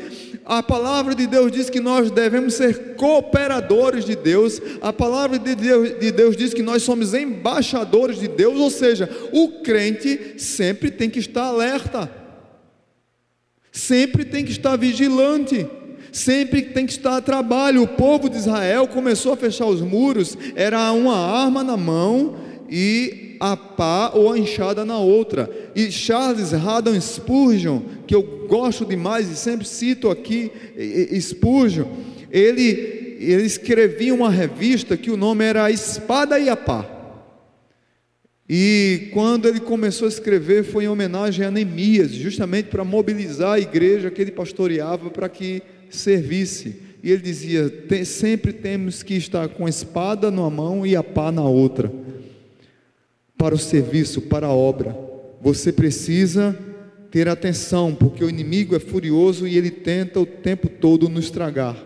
a 0.45 0.61
palavra 0.61 1.15
de 1.15 1.25
Deus 1.25 1.51
diz 1.51 1.71
que 1.71 1.79
nós 1.79 2.11
devemos 2.11 2.53
ser 2.53 2.95
cooperadores 2.95 4.05
de 4.05 4.15
Deus. 4.15 4.61
A 4.79 4.93
palavra 4.93 5.39
de 5.39 5.55
Deus, 5.55 5.99
de 5.99 6.11
Deus 6.11 6.37
diz 6.37 6.53
que 6.53 6.61
nós 6.61 6.83
somos 6.83 7.15
embaixadores 7.15 8.19
de 8.19 8.27
Deus, 8.27 8.59
ou 8.59 8.69
seja, 8.69 9.09
o 9.31 9.63
crente 9.63 10.35
sempre 10.37 10.91
tem 10.91 11.09
que 11.09 11.17
estar 11.17 11.45
alerta, 11.45 12.11
sempre 13.71 14.23
tem 14.23 14.45
que 14.45 14.51
estar 14.51 14.77
vigilante, 14.77 15.67
sempre 16.11 16.61
tem 16.61 16.85
que 16.85 16.91
estar 16.91 17.17
a 17.17 17.21
trabalho. 17.21 17.81
O 17.81 17.87
povo 17.87 18.29
de 18.29 18.37
Israel 18.37 18.87
começou 18.87 19.33
a 19.33 19.37
fechar 19.37 19.65
os 19.65 19.81
muros, 19.81 20.37
era 20.55 20.91
uma 20.91 21.17
arma 21.17 21.63
na 21.63 21.75
mão 21.75 22.35
e 22.69 23.24
a 23.39 23.55
pá 23.55 24.11
ou 24.13 24.31
a 24.31 24.37
enxada 24.37 24.85
na 24.85 24.97
outra. 24.97 25.49
E 25.75 25.91
Charles 25.91 26.53
Haddon 26.53 26.99
Spurgeon, 26.99 27.81
que 28.07 28.15
eu 28.15 28.45
gosto 28.47 28.85
demais 28.85 29.29
e 29.29 29.35
sempre 29.35 29.67
cito 29.67 30.09
aqui, 30.09 30.51
Spurgeon, 31.19 31.87
ele, 32.31 33.17
ele 33.19 33.43
escrevia 33.43 34.13
uma 34.13 34.29
revista 34.29 34.97
que 34.97 35.11
o 35.11 35.17
nome 35.17 35.43
era 35.43 35.71
Espada 35.71 36.39
e 36.39 36.49
a 36.49 36.55
Pá. 36.55 36.91
E 38.47 39.09
quando 39.11 39.47
ele 39.47 39.59
começou 39.59 40.05
a 40.05 40.09
escrever 40.09 40.63
foi 40.63 40.83
em 40.83 40.87
homenagem 40.87 41.45
a 41.45 41.49
Neemias, 41.49 42.11
justamente 42.11 42.69
para 42.69 42.83
mobilizar 42.83 43.53
a 43.53 43.59
igreja 43.59 44.11
que 44.11 44.21
ele 44.21 44.31
pastoreava 44.31 45.09
para 45.09 45.27
que 45.27 45.63
servisse. 45.89 46.75
E 47.01 47.11
ele 47.11 47.21
dizia: 47.21 47.71
sempre 48.05 48.53
temos 48.53 49.01
que 49.01 49.15
estar 49.15 49.47
com 49.49 49.65
a 49.65 49.69
espada 49.69 50.29
numa 50.29 50.49
mão 50.49 50.85
e 50.85 50.95
a 50.95 51.03
pá 51.03 51.31
na 51.31 51.43
outra, 51.43 51.91
para 53.45 53.53
o 53.53 53.59
serviço, 53.59 54.21
para 54.21 54.47
a 54.47 54.51
obra. 54.51 54.97
Você 55.39 55.71
precisa 55.71 56.57
ter 57.11 57.29
atenção, 57.29 57.93
porque 57.93 58.23
o 58.23 58.29
inimigo 58.29 58.75
é 58.75 58.79
furioso 58.79 59.47
e 59.47 59.55
ele 59.55 59.69
tenta 59.69 60.19
o 60.19 60.25
tempo 60.25 60.67
todo 60.67 61.07
nos 61.07 61.25
estragar. 61.25 61.77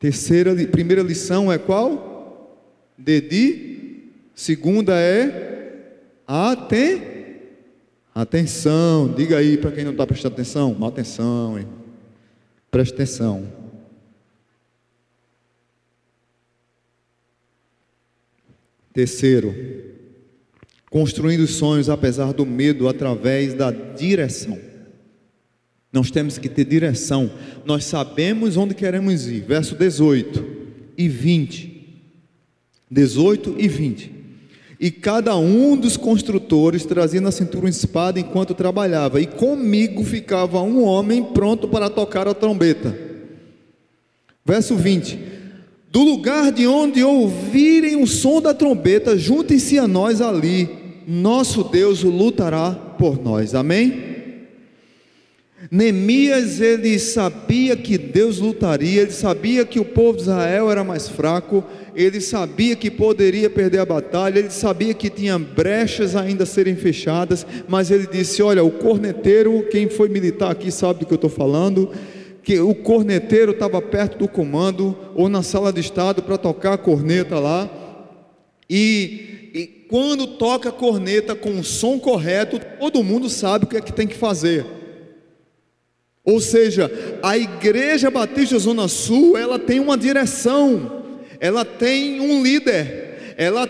Terceira, 0.00 0.52
primeira 0.66 1.00
lição 1.00 1.52
é 1.52 1.58
qual? 1.58 2.90
Dedi 2.98 4.10
Segunda 4.34 4.98
é 4.98 6.00
aten 6.26 7.00
atenção. 8.12 9.14
Diga 9.14 9.38
aí 9.38 9.56
para 9.56 9.70
quem 9.70 9.84
não 9.84 9.92
está 9.92 10.04
prestando 10.04 10.34
atenção. 10.34 10.76
Atenção, 10.84 11.56
hein? 11.56 11.68
Preste 12.68 12.94
atenção. 12.94 13.63
Terceiro, 18.94 19.52
construindo 20.88 21.40
os 21.40 21.56
sonhos 21.56 21.90
apesar 21.90 22.32
do 22.32 22.46
medo 22.46 22.88
através 22.88 23.52
da 23.52 23.72
direção. 23.72 24.56
Nós 25.92 26.12
temos 26.12 26.38
que 26.38 26.48
ter 26.48 26.64
direção. 26.64 27.30
Nós 27.64 27.84
sabemos 27.84 28.56
onde 28.56 28.72
queremos 28.72 29.26
ir. 29.26 29.40
Verso 29.40 29.74
18 29.74 30.44
e 30.96 31.08
20. 31.08 32.02
18 32.88 33.56
e 33.58 33.66
20. 33.66 34.12
E 34.78 34.90
cada 34.92 35.36
um 35.36 35.76
dos 35.76 35.96
construtores 35.96 36.86
trazia 36.86 37.20
na 37.20 37.32
cintura 37.32 37.64
uma 37.64 37.70
espada 37.70 38.20
enquanto 38.20 38.54
trabalhava, 38.54 39.20
e 39.20 39.26
comigo 39.26 40.04
ficava 40.04 40.60
um 40.60 40.84
homem 40.84 41.22
pronto 41.32 41.66
para 41.66 41.90
tocar 41.90 42.28
a 42.28 42.34
trombeta. 42.34 42.96
Verso 44.44 44.76
20: 44.76 45.18
Do 45.94 46.02
lugar 46.02 46.50
de 46.50 46.66
onde 46.66 47.04
ouvirem 47.04 48.02
o 48.02 48.04
som 48.04 48.42
da 48.42 48.52
trombeta, 48.52 49.16
juntem-se 49.16 49.78
a 49.78 49.86
nós 49.86 50.20
ali, 50.20 50.68
nosso 51.06 51.62
Deus 51.62 52.02
lutará 52.02 52.72
por 52.98 53.22
nós. 53.22 53.54
Amém? 53.54 54.02
Neemias 55.70 56.60
ele 56.60 56.98
sabia 56.98 57.76
que 57.76 57.96
Deus 57.96 58.40
lutaria, 58.40 59.02
ele 59.02 59.12
sabia 59.12 59.64
que 59.64 59.78
o 59.78 59.84
povo 59.84 60.16
de 60.16 60.22
Israel 60.24 60.68
era 60.68 60.82
mais 60.82 61.08
fraco, 61.08 61.62
ele 61.94 62.20
sabia 62.20 62.74
que 62.74 62.90
poderia 62.90 63.48
perder 63.48 63.78
a 63.78 63.86
batalha, 63.86 64.40
ele 64.40 64.50
sabia 64.50 64.94
que 64.94 65.08
tinha 65.08 65.38
brechas 65.38 66.16
ainda 66.16 66.42
a 66.42 66.46
serem 66.46 66.74
fechadas, 66.74 67.46
mas 67.68 67.92
ele 67.92 68.08
disse: 68.10 68.42
Olha, 68.42 68.64
o 68.64 68.70
corneteiro, 68.72 69.64
quem 69.70 69.88
foi 69.88 70.08
militar 70.08 70.50
aqui 70.50 70.72
sabe 70.72 71.00
do 71.00 71.06
que 71.06 71.12
eu 71.12 71.16
estou 71.16 71.30
falando, 71.30 71.88
que 72.44 72.60
o 72.60 72.74
corneteiro 72.74 73.52
estava 73.52 73.80
perto 73.80 74.18
do 74.18 74.28
comando 74.28 74.96
ou 75.14 75.28
na 75.28 75.42
sala 75.42 75.72
de 75.72 75.80
estado 75.80 76.22
para 76.22 76.36
tocar 76.36 76.74
a 76.74 76.78
corneta 76.78 77.38
lá, 77.38 77.70
e, 78.68 79.50
e 79.54 79.66
quando 79.88 80.26
toca 80.26 80.68
a 80.68 80.72
corneta 80.72 81.34
com 81.34 81.58
o 81.58 81.64
som 81.64 81.98
correto, 81.98 82.60
todo 82.78 83.02
mundo 83.02 83.30
sabe 83.30 83.64
o 83.64 83.68
que 83.68 83.78
é 83.78 83.80
que 83.80 83.92
tem 83.92 84.06
que 84.06 84.14
fazer. 84.14 84.66
Ou 86.22 86.40
seja, 86.40 86.90
a 87.22 87.36
Igreja 87.36 88.10
Batista 88.10 88.58
Zona 88.58 88.88
Sul, 88.88 89.36
ela 89.36 89.58
tem 89.58 89.80
uma 89.80 89.96
direção, 89.96 91.02
ela 91.40 91.64
tem 91.64 92.20
um 92.20 92.42
líder, 92.42 93.34
ela 93.36 93.68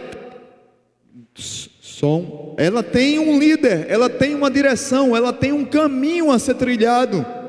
som, 1.81 2.55
ela 2.59 2.83
tem 2.83 3.19
um 3.19 3.39
líder, 3.39 3.87
ela 3.89 4.11
tem 4.11 4.35
uma 4.35 4.51
direção, 4.51 5.17
ela 5.17 5.33
tem 5.33 5.53
um 5.53 5.65
caminho 5.65 6.31
a 6.31 6.39
ser 6.39 6.55
trilhado. 6.55 7.44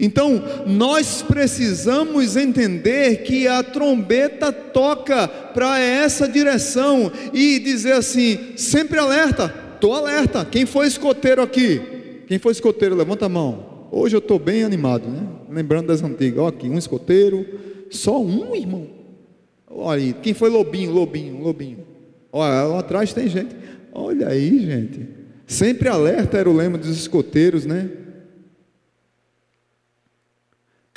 Então, 0.00 0.42
nós 0.66 1.22
precisamos 1.22 2.36
entender 2.36 3.22
que 3.22 3.46
a 3.46 3.62
trombeta 3.62 4.52
toca 4.52 5.28
para 5.28 5.78
essa 5.78 6.28
direção 6.28 7.10
e 7.32 7.58
dizer 7.58 7.92
assim: 7.92 8.38
sempre 8.56 8.98
alerta, 8.98 9.54
estou 9.74 9.94
alerta. 9.94 10.44
Quem 10.44 10.66
foi 10.66 10.86
escoteiro 10.86 11.42
aqui? 11.42 11.80
Quem 12.26 12.38
foi 12.38 12.52
escoteiro, 12.52 12.94
levanta 12.94 13.26
a 13.26 13.28
mão. 13.28 13.88
Hoje 13.90 14.14
eu 14.14 14.18
estou 14.18 14.38
bem 14.38 14.64
animado, 14.64 15.08
né? 15.08 15.26
Lembrando 15.50 15.86
das 15.86 16.02
antigas. 16.02 16.40
Ó, 16.40 16.48
aqui, 16.48 16.68
um 16.68 16.76
escoteiro, 16.76 17.46
só 17.90 18.20
um, 18.20 18.54
irmão. 18.54 18.86
Olha 19.66 20.02
aí, 20.02 20.12
quem 20.12 20.34
foi 20.34 20.50
lobinho, 20.50 20.90
lobinho, 20.90 21.42
lobinho. 21.42 21.78
Olha, 22.30 22.64
lá 22.64 22.80
atrás 22.80 23.12
tem 23.12 23.28
gente. 23.28 23.56
Olha 23.92 24.28
aí, 24.28 24.60
gente. 24.60 25.08
Sempre 25.46 25.88
alerta 25.88 26.36
era 26.36 26.50
o 26.50 26.52
lema 26.52 26.76
dos 26.76 26.90
escoteiros, 26.90 27.64
né? 27.64 27.88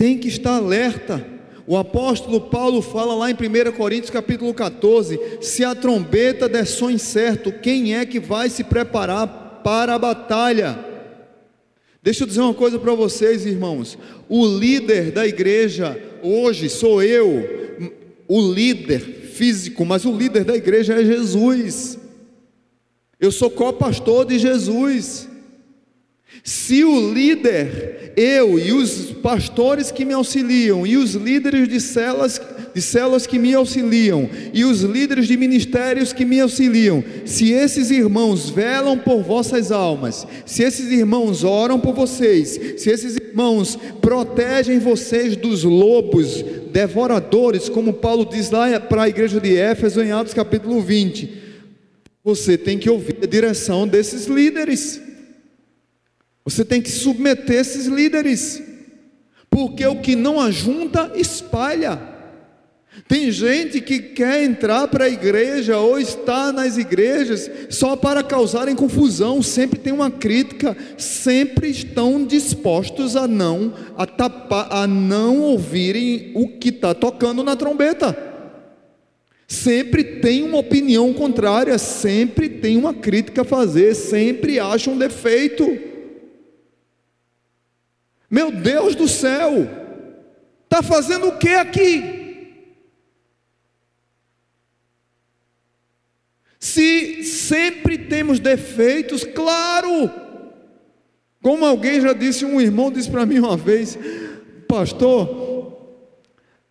Tem 0.02 0.18
que 0.18 0.30
estar 0.30 0.56
alerta. 0.56 1.24
O 1.68 1.78
apóstolo 1.78 2.42
Paulo 2.42 2.82
fala 2.82 3.14
lá 3.14 3.30
em 3.30 3.36
1 3.36 3.72
Coríntios 3.74 4.10
capítulo 4.10 4.52
14: 4.52 5.20
se 5.42 5.64
a 5.64 5.76
trombeta 5.76 6.50
der 6.50 6.66
som 6.66 6.90
incerto, 6.90 7.52
quem 7.52 7.96
é 7.96 8.04
que 8.04 8.20
vai 8.20 8.50
se 8.50 8.64
preparar 8.64 9.62
para 9.64 9.94
a 9.94 10.00
batalha? 10.00 10.84
Deixa 12.02 12.24
eu 12.24 12.28
dizer 12.28 12.42
uma 12.42 12.56
coisa 12.56 12.80
para 12.80 12.96
vocês, 12.96 13.46
irmãos. 13.46 13.96
O 14.28 14.44
líder 14.44 15.12
da 15.12 15.28
igreja 15.28 16.02
hoje 16.24 16.68
sou 16.68 17.04
eu, 17.04 17.78
o 18.28 18.42
líder 18.42 19.02
físico, 19.02 19.86
mas 19.86 20.04
o 20.04 20.18
líder 20.18 20.44
da 20.44 20.56
igreja 20.56 21.00
é 21.00 21.06
Jesus. 21.06 22.00
Eu 23.20 23.32
sou 23.32 23.52
co-pastor 23.52 24.26
de 24.26 24.40
Jesus. 24.40 25.30
Se 26.44 26.84
o 26.84 27.14
líder, 27.14 28.14
eu 28.16 28.58
e 28.58 28.72
os 28.72 29.12
pastores 29.22 29.92
que 29.92 30.04
me 30.04 30.14
auxiliam, 30.14 30.88
e 30.88 30.98
os 30.98 31.14
líderes 31.14 31.68
de 31.68 31.80
células, 31.80 32.42
de 32.74 32.82
células 32.82 33.28
que 33.28 33.38
me 33.38 33.54
auxiliam, 33.54 34.28
e 34.52 34.66
os 34.66 34.82
líderes 34.82 35.28
de 35.28 35.38
ministérios 35.38 36.12
que 36.12 36.26
me 36.26 36.40
auxiliam, 36.40 37.04
se 37.26 37.52
esses 37.52 37.92
irmãos 37.92 38.50
velam 38.50 38.98
por 38.98 39.22
vossas 39.22 39.72
almas, 39.72 40.26
se 40.46 40.64
esses 40.64 40.92
irmãos 40.92 41.44
oram 41.44 41.80
por 41.80 41.94
vocês, 41.94 42.60
se 42.78 42.90
esses 42.90 43.18
irmãos 43.18 43.78
protegem 44.02 44.80
vocês 44.80 45.36
dos 45.36 45.64
lobos 45.64 46.44
devoradores, 46.72 47.70
como 47.70 47.94
Paulo 47.94 48.26
diz 48.26 48.50
lá 48.50 48.80
para 48.80 49.04
a 49.04 49.10
igreja 49.10 49.40
de 49.40 49.56
Éfeso 49.56 50.02
em 50.02 50.12
Atos 50.12 50.34
capítulo 50.34 50.82
20, 50.82 51.30
você 52.24 52.58
tem 52.58 52.80
que 52.80 52.90
ouvir 52.90 53.18
a 53.22 53.28
direção 53.28 53.88
desses 53.88 54.26
líderes. 54.26 55.11
Você 56.44 56.66
tem 56.66 56.82
que 56.82 56.90
submeter 56.90 57.60
esses 57.60 57.86
líderes, 57.86 58.62
porque 59.50 59.86
o 59.86 60.02
que 60.02 60.16
não 60.16 60.40
ajunta, 60.40 61.12
espalha. 61.16 62.12
Tem 63.08 63.32
gente 63.32 63.80
que 63.80 64.00
quer 64.00 64.44
entrar 64.44 64.88
para 64.88 65.06
a 65.06 65.10
igreja 65.10 65.78
ou 65.78 65.98
está 65.98 66.52
nas 66.52 66.78
igrejas 66.78 67.50
só 67.70 67.96
para 67.96 68.22
causarem 68.22 68.76
confusão, 68.76 69.42
sempre 69.42 69.80
tem 69.80 69.94
uma 69.94 70.12
crítica, 70.12 70.76
sempre 70.98 71.70
estão 71.70 72.26
dispostos 72.26 73.16
a 73.16 73.28
não 73.28 73.74
a 73.98 74.06
tapar, 74.06 74.68
a 74.72 74.86
não 74.88 75.40
ouvirem 75.40 76.32
o 76.36 76.48
que 76.48 76.70
está 76.70 76.94
tocando 76.94 77.44
na 77.44 77.56
trombeta. 77.56 78.18
Sempre 79.48 80.04
tem 80.04 80.44
uma 80.44 80.58
opinião 80.58 81.14
contrária, 81.14 81.78
sempre 81.78 82.50
tem 82.50 82.78
uma 82.78 82.94
crítica 82.94 83.42
a 83.42 83.46
fazer, 83.46 83.96
sempre 83.96 84.60
acham 84.60 84.94
um 84.94 84.98
defeito. 84.98 85.91
Meu 88.32 88.50
Deus 88.50 88.96
do 88.96 89.10
céu, 89.10 89.68
está 90.64 90.82
fazendo 90.82 91.28
o 91.28 91.38
que 91.38 91.50
aqui? 91.50 92.22
Se 96.58 97.26
sempre 97.26 97.98
temos 97.98 98.40
defeitos, 98.40 99.26
claro. 99.26 100.10
Como 101.42 101.66
alguém 101.66 102.00
já 102.00 102.14
disse, 102.14 102.46
um 102.46 102.62
irmão 102.62 102.90
disse 102.90 103.12
para 103.12 103.26
mim 103.26 103.40
uma 103.40 103.58
vez, 103.58 104.00
pastor, 104.66 106.00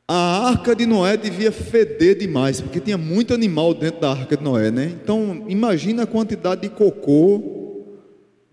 a 0.09 0.49
arca 0.49 0.75
de 0.75 0.87
Noé 0.87 1.19
devia 1.19 1.53
feder 1.53 2.17
demais, 2.17 2.63
porque 2.63 2.81
tinha 2.81 2.97
muito 2.97 3.35
animal 3.35 3.75
dentro 3.75 4.01
da 4.01 4.13
arca 4.13 4.35
de 4.35 4.43
Noé, 4.43 4.71
né? 4.71 4.87
Então, 4.87 5.45
imagina 5.47 6.05
a 6.05 6.07
quantidade 6.07 6.63
de 6.63 6.71
cocô 6.71 7.85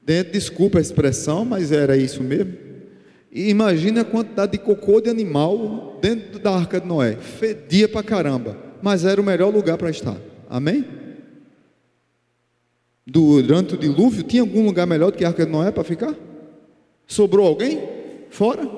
dentro, 0.04 0.34
desculpa 0.34 0.78
a 0.78 0.82
expressão, 0.82 1.46
mas 1.46 1.72
era 1.72 1.96
isso 1.96 2.22
mesmo 2.22 2.67
E 3.32 3.50
imagina 3.50 4.02
a 4.02 4.06
quantidade 4.06 4.54
de 4.54 4.58
cocô 4.60 5.02
de 5.02 5.10
animal 5.10 5.98
dentro 6.02 6.40
da 6.40 6.52
arca 6.56 6.80
de 6.80 6.88
Noé. 6.88 7.18
Fedia 7.18 7.88
pra 7.88 8.02
caramba. 8.02 8.58
Mas 8.82 9.06
era 9.06 9.20
o 9.20 9.24
melhor 9.24 9.54
lugar 9.54 9.78
para 9.78 9.90
estar. 9.90 10.18
Amém? 10.50 10.86
Durante 13.06 13.76
o 13.76 13.78
dilúvio, 13.78 14.24
tinha 14.24 14.42
algum 14.42 14.66
lugar 14.66 14.86
melhor 14.86 15.12
do 15.12 15.18
que 15.18 15.26
a 15.26 15.30
arca 15.30 15.46
de 15.46 15.52
Noé 15.52 15.72
para 15.72 15.84
ficar? 15.84 16.16
Sobrou 17.06 17.48
alguém? 17.48 17.82
Fora? 18.30 18.70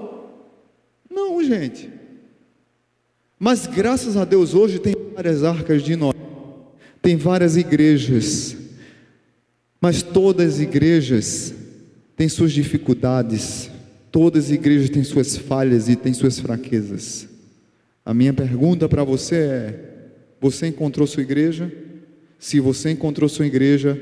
Não, 1.10 1.44
gente. 1.44 1.90
Mas 3.38 3.66
graças 3.66 4.18
a 4.18 4.26
Deus 4.26 4.54
hoje 4.54 4.80
tem 4.80 4.94
várias 5.16 5.44
arcas 5.44 5.82
de 5.84 5.96
Noé. 5.96 6.14
Tem 7.02 7.16
várias 7.16 7.56
igrejas. 7.56 8.56
Mas 9.82 10.04
todas 10.04 10.56
as 10.56 10.60
igrejas 10.60 11.54
têm 12.16 12.28
suas 12.28 12.52
dificuldades 12.52 13.69
Todas 14.12 14.46
as 14.46 14.52
igrejas 14.52 14.90
têm 14.90 15.04
suas 15.04 15.38
falhas 15.38 15.88
e 15.88 15.96
têm 15.96 16.14
suas 16.14 16.40
fraquezas. 16.40 17.28
A 18.04 18.14
minha 18.14 18.34
pergunta 18.34 18.90
para 18.90 19.04
você 19.04 19.36
é: 19.36 19.80
você 20.42 20.68
encontrou 20.68 21.06
sua 21.06 21.22
igreja? 21.22 21.72
Se 22.40 22.60
você 22.60 22.90
encontrou 22.90 23.28
sua 23.28 23.46
igreja, 23.46 24.00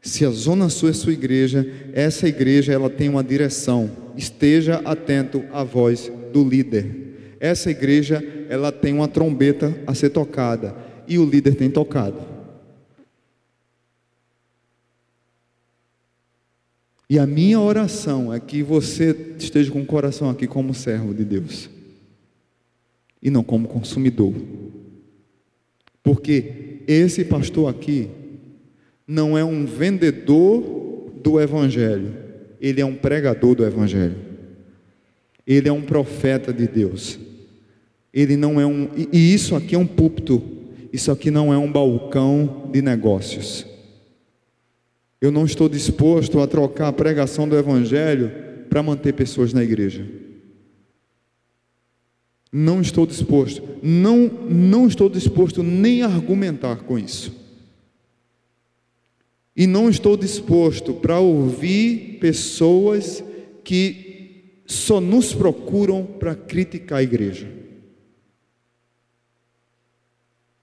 se 0.00 0.24
a 0.24 0.30
zona 0.30 0.68
sul 0.68 0.88
é 0.88 0.92
sua 0.92 1.12
igreja, 1.12 1.68
essa 1.92 2.26
igreja 2.26 2.72
ela 2.72 2.88
tem 2.88 3.08
uma 3.08 3.24
direção. 3.24 3.90
Esteja 4.16 4.80
atento 4.84 5.44
à 5.52 5.62
voz 5.64 6.10
do 6.32 6.42
líder. 6.42 7.36
Essa 7.38 7.70
igreja 7.70 8.24
ela 8.48 8.70
tem 8.70 8.94
uma 8.94 9.08
trombeta 9.08 9.76
a 9.86 9.94
ser 9.94 10.10
tocada 10.10 10.74
e 11.06 11.18
o 11.18 11.24
líder 11.24 11.56
tem 11.56 11.70
tocado. 11.70 12.29
E 17.10 17.18
a 17.18 17.26
minha 17.26 17.58
oração 17.58 18.32
é 18.32 18.38
que 18.38 18.62
você 18.62 19.34
esteja 19.36 19.72
com 19.72 19.82
o 19.82 19.86
coração 19.86 20.30
aqui 20.30 20.46
como 20.46 20.72
servo 20.72 21.12
de 21.12 21.24
Deus 21.24 21.68
e 23.20 23.28
não 23.28 23.42
como 23.42 23.66
consumidor. 23.66 24.32
Porque 26.04 26.82
esse 26.86 27.24
pastor 27.24 27.68
aqui 27.68 28.08
não 29.04 29.36
é 29.36 29.44
um 29.44 29.66
vendedor 29.66 31.10
do 31.20 31.40
evangelho, 31.40 32.14
ele 32.60 32.80
é 32.80 32.86
um 32.86 32.94
pregador 32.94 33.56
do 33.56 33.64
evangelho. 33.64 34.30
Ele 35.44 35.68
é 35.68 35.72
um 35.72 35.82
profeta 35.82 36.52
de 36.52 36.68
Deus. 36.68 37.18
Ele 38.14 38.36
não 38.36 38.60
é 38.60 38.66
um 38.66 38.88
e 39.12 39.34
isso 39.34 39.56
aqui 39.56 39.74
é 39.74 39.78
um 39.78 39.86
púlpito. 39.86 40.40
Isso 40.92 41.10
aqui 41.10 41.28
não 41.28 41.52
é 41.52 41.58
um 41.58 41.72
balcão 41.72 42.68
de 42.70 42.80
negócios. 42.80 43.66
Eu 45.20 45.30
não 45.30 45.44
estou 45.44 45.68
disposto 45.68 46.40
a 46.40 46.46
trocar 46.46 46.88
a 46.88 46.92
pregação 46.92 47.46
do 47.46 47.56
Evangelho 47.56 48.32
para 48.70 48.82
manter 48.82 49.12
pessoas 49.12 49.52
na 49.52 49.62
igreja. 49.62 50.06
Não 52.52 52.80
estou 52.80 53.06
disposto, 53.06 53.62
não, 53.82 54.26
não 54.26 54.86
estou 54.88 55.08
disposto 55.08 55.62
nem 55.62 56.02
a 56.02 56.06
argumentar 56.06 56.76
com 56.84 56.98
isso. 56.98 57.38
E 59.54 59.66
não 59.66 59.90
estou 59.90 60.16
disposto 60.16 60.94
para 60.94 61.20
ouvir 61.20 62.18
pessoas 62.20 63.22
que 63.62 64.62
só 64.66 65.00
nos 65.00 65.34
procuram 65.34 66.04
para 66.04 66.34
criticar 66.34 66.98
a 66.98 67.02
igreja. 67.02 67.46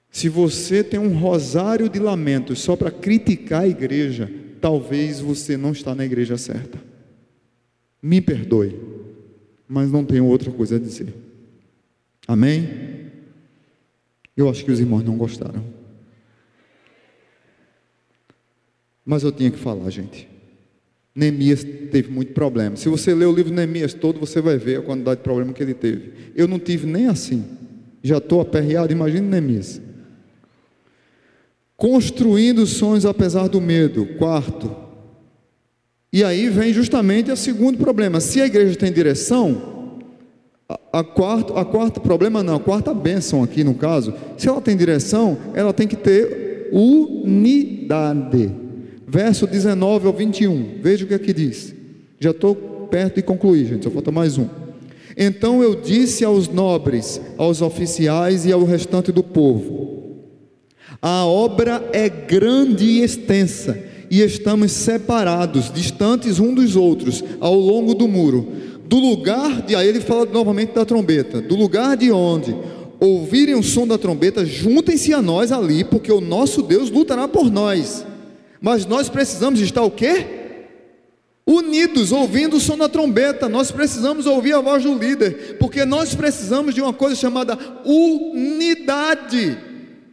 Se 0.09 0.27
você 0.27 0.83
tem 0.83 0.99
um 0.99 1.15
rosário 1.15 1.87
de 1.87 1.99
lamentos 1.99 2.59
só 2.59 2.75
para 2.75 2.89
criticar 2.89 3.61
a 3.63 3.67
igreja, 3.67 4.31
talvez 4.67 5.21
você 5.21 5.55
não 5.55 5.71
está 5.71 5.95
na 5.95 6.03
igreja 6.03 6.37
certa. 6.37 6.77
Me 8.01 8.19
perdoe, 8.19 8.77
mas 9.65 9.89
não 9.89 10.03
tenho 10.03 10.25
outra 10.25 10.51
coisa 10.51 10.75
a 10.75 10.79
dizer. 10.79 11.13
Amém? 12.27 12.67
Eu 14.35 14.49
acho 14.49 14.65
que 14.65 14.71
os 14.71 14.81
irmãos 14.81 15.05
não 15.05 15.15
gostaram. 15.15 15.63
Mas 19.05 19.23
eu 19.23 19.31
tinha 19.31 19.49
que 19.49 19.57
falar, 19.57 19.89
gente. 19.89 20.27
Neemias 21.15 21.63
teve 21.63 22.11
muito 22.11 22.33
problema. 22.33 22.75
Se 22.75 22.89
você 22.89 23.15
ler 23.15 23.27
o 23.27 23.33
livro 23.33 23.53
Neemias 23.53 23.93
todo, 23.93 24.19
você 24.19 24.41
vai 24.41 24.57
ver 24.57 24.79
a 24.79 24.81
quantidade 24.81 25.21
de 25.21 25.23
problema 25.23 25.53
que 25.53 25.63
ele 25.63 25.73
teve. 25.73 26.11
Eu 26.35 26.45
não 26.45 26.59
tive 26.59 26.85
nem 26.85 27.07
assim. 27.07 27.45
Já 28.03 28.17
estou 28.17 28.41
aperreado, 28.41 28.91
imagine 28.91 29.29
Neemias. 29.29 29.79
Construindo 31.77 32.65
sonhos 32.65 33.05
apesar 33.05 33.47
do 33.47 33.61
medo. 33.61 34.05
Quarto. 34.17 34.75
E 36.11 36.23
aí 36.23 36.49
vem 36.49 36.73
justamente 36.73 37.31
o 37.31 37.37
segundo 37.37 37.77
problema. 37.77 38.19
Se 38.19 38.41
a 38.41 38.47
igreja 38.47 38.75
tem 38.75 38.91
direção, 38.91 39.99
a, 40.67 40.99
a 40.99 41.03
quarto, 41.03 41.55
a 41.55 41.63
quarta 41.63 41.99
problema 41.99 42.41
não, 42.41 42.55
a 42.55 42.59
quarta 42.59 42.93
bênção 42.93 43.43
aqui 43.43 43.63
no 43.63 43.75
caso, 43.75 44.13
se 44.35 44.49
ela 44.49 44.59
tem 44.59 44.75
direção, 44.75 45.37
ela 45.53 45.71
tem 45.71 45.87
que 45.87 45.95
ter 45.95 46.69
unidade. 46.71 48.51
Verso 49.07 49.45
19 49.45 50.07
ao 50.07 50.13
21. 50.13 50.79
Veja 50.81 51.05
o 51.05 51.07
que 51.07 51.13
aqui 51.13 51.31
diz. 51.31 51.73
Já 52.19 52.31
estou 52.31 52.55
perto 52.89 53.15
de 53.15 53.21
concluir, 53.21 53.65
gente, 53.65 53.83
só 53.83 53.91
falta 53.91 54.11
mais 54.11 54.37
um. 54.37 54.47
Então 55.15 55.63
eu 55.63 55.75
disse 55.75 56.25
aos 56.25 56.47
nobres, 56.47 57.21
aos 57.37 57.61
oficiais 57.61 58.45
e 58.45 58.51
ao 58.51 58.63
restante 58.63 59.11
do 59.11 59.23
povo: 59.23 59.96
a 61.01 61.25
obra 61.25 61.89
é 61.93 62.09
grande 62.09 62.85
e 62.85 63.03
extensa, 63.03 63.77
e 64.09 64.21
estamos 64.21 64.71
separados, 64.71 65.71
distantes 65.71 66.39
um 66.39 66.53
dos 66.53 66.75
outros, 66.75 67.23
ao 67.39 67.55
longo 67.55 67.93
do 67.93 68.07
muro. 68.07 68.47
Do 68.85 68.97
lugar 68.97 69.61
de, 69.63 69.75
aí 69.75 69.87
ele 69.87 69.99
fala 69.99 70.25
novamente 70.25 70.73
da 70.73 70.85
trombeta, 70.85 71.41
do 71.41 71.55
lugar 71.55 71.97
de 71.97 72.11
onde 72.11 72.55
ouvirem 72.99 73.55
o 73.55 73.63
som 73.63 73.87
da 73.87 73.97
trombeta, 73.97 74.45
juntem-se 74.45 75.13
a 75.13 75.21
nós 75.21 75.51
ali, 75.51 75.83
porque 75.83 76.11
o 76.11 76.21
nosso 76.21 76.61
Deus 76.61 76.89
lutará 76.89 77.27
por 77.27 77.51
nós. 77.51 78.05
Mas 78.59 78.85
nós 78.85 79.09
precisamos 79.09 79.59
estar 79.59 79.83
o 79.83 79.91
quê? 79.91 80.25
Unidos, 81.45 82.11
ouvindo 82.11 82.57
o 82.57 82.59
som 82.59 82.77
da 82.77 82.89
trombeta. 82.89 83.47
Nós 83.47 83.71
precisamos 83.71 84.25
ouvir 84.25 84.53
a 84.53 84.61
voz 84.61 84.83
do 84.83 84.97
líder, 84.97 85.57
porque 85.59 85.85
nós 85.85 86.13
precisamos 86.15 86.73
de 86.73 86.81
uma 86.81 86.91
coisa 86.91 87.15
chamada 87.15 87.57
unidade. 87.85 89.57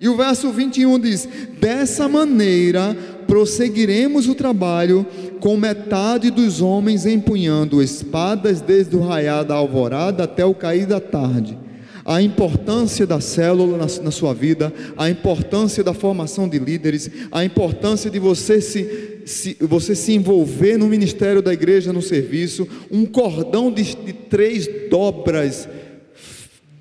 E 0.05 0.09
o 0.09 0.15
verso 0.15 0.53
21 0.53 0.99
diz: 0.99 1.27
Dessa 1.59 2.07
maneira 2.07 2.95
prosseguiremos 3.27 4.29
o 4.29 4.35
trabalho, 4.35 5.07
com 5.41 5.57
metade 5.57 6.31
dos 6.31 6.61
homens 6.61 7.07
empunhando 7.07 7.83
espadas 7.83 8.61
desde 8.61 8.95
o 8.97 9.01
raiar 9.01 9.47
da 9.47 9.55
alvorada 9.55 10.25
até 10.25 10.45
o 10.45 10.53
cair 10.53 10.85
da 10.85 11.01
tarde. 11.01 11.59
A 12.05 12.21
importância 12.21 13.07
da 13.07 13.19
célula 13.19 13.79
na, 13.79 13.87
na 14.03 14.11
sua 14.11 14.35
vida, 14.35 14.71
a 14.95 15.09
importância 15.09 15.83
da 15.83 15.95
formação 15.95 16.47
de 16.47 16.59
líderes, 16.59 17.11
a 17.33 17.43
importância 17.43 18.11
de 18.11 18.19
você 18.19 18.61
se, 18.61 19.23
se, 19.25 19.57
você 19.59 19.95
se 19.95 20.13
envolver 20.13 20.77
no 20.77 20.87
ministério 20.87 21.41
da 21.41 21.55
igreja, 21.55 21.95
no 21.95 22.03
serviço, 22.03 22.69
um 22.91 23.07
cordão 23.07 23.73
de, 23.73 23.97
de 23.97 24.13
três 24.13 24.69
dobras, 24.91 25.67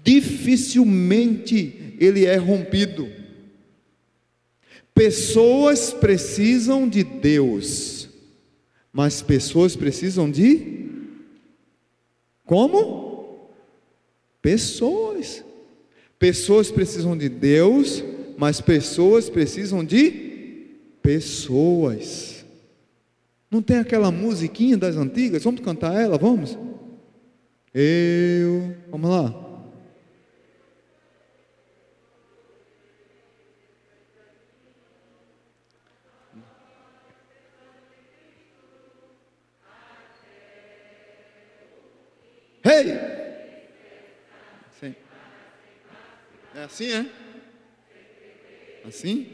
dificilmente 0.04 1.83
ele 2.04 2.26
é 2.26 2.36
rompido. 2.36 3.10
Pessoas 4.94 5.92
precisam 5.92 6.88
de 6.88 7.04
Deus, 7.04 8.10
mas 8.92 9.22
pessoas 9.22 9.76
precisam 9.76 10.30
de 10.30 10.84
como? 12.46 13.50
Pessoas. 14.42 15.44
Pessoas 16.20 16.70
precisam 16.70 17.18
de 17.18 17.28
Deus, 17.28 18.04
mas 18.38 18.62
pessoas 18.62 19.30
precisam 19.30 19.84
de 19.84 20.12
pessoas. 21.02 22.46
Não 23.50 23.62
tem 23.62 23.78
aquela 23.78 24.12
musiquinha 24.12 24.78
das 24.78 24.96
antigas? 24.96 25.44
Vamos 25.44 25.62
cantar 25.62 26.00
ela, 26.00 26.18
vamos? 26.18 26.58
Eu, 27.74 28.76
vamos 28.90 29.10
lá. 29.10 29.43
Hey! 42.74 43.00
Sim. 44.80 44.96
É 46.56 46.64
assim, 46.64 46.92
é? 46.92 47.06
Assim? 48.88 49.28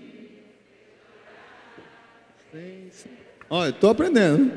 Sim, 2.52 2.89
sim. 2.91 3.10
Olha, 3.49 3.69
estou 3.69 3.91
aprendendo. 3.91 4.52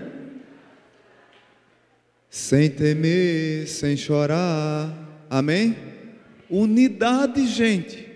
Sem 2.29 2.71
temer, 2.71 3.69
sem 3.69 3.97
chorar. 3.97 4.93
Amém? 5.31 5.77
Unidade, 6.51 7.47
gente. 7.47 8.09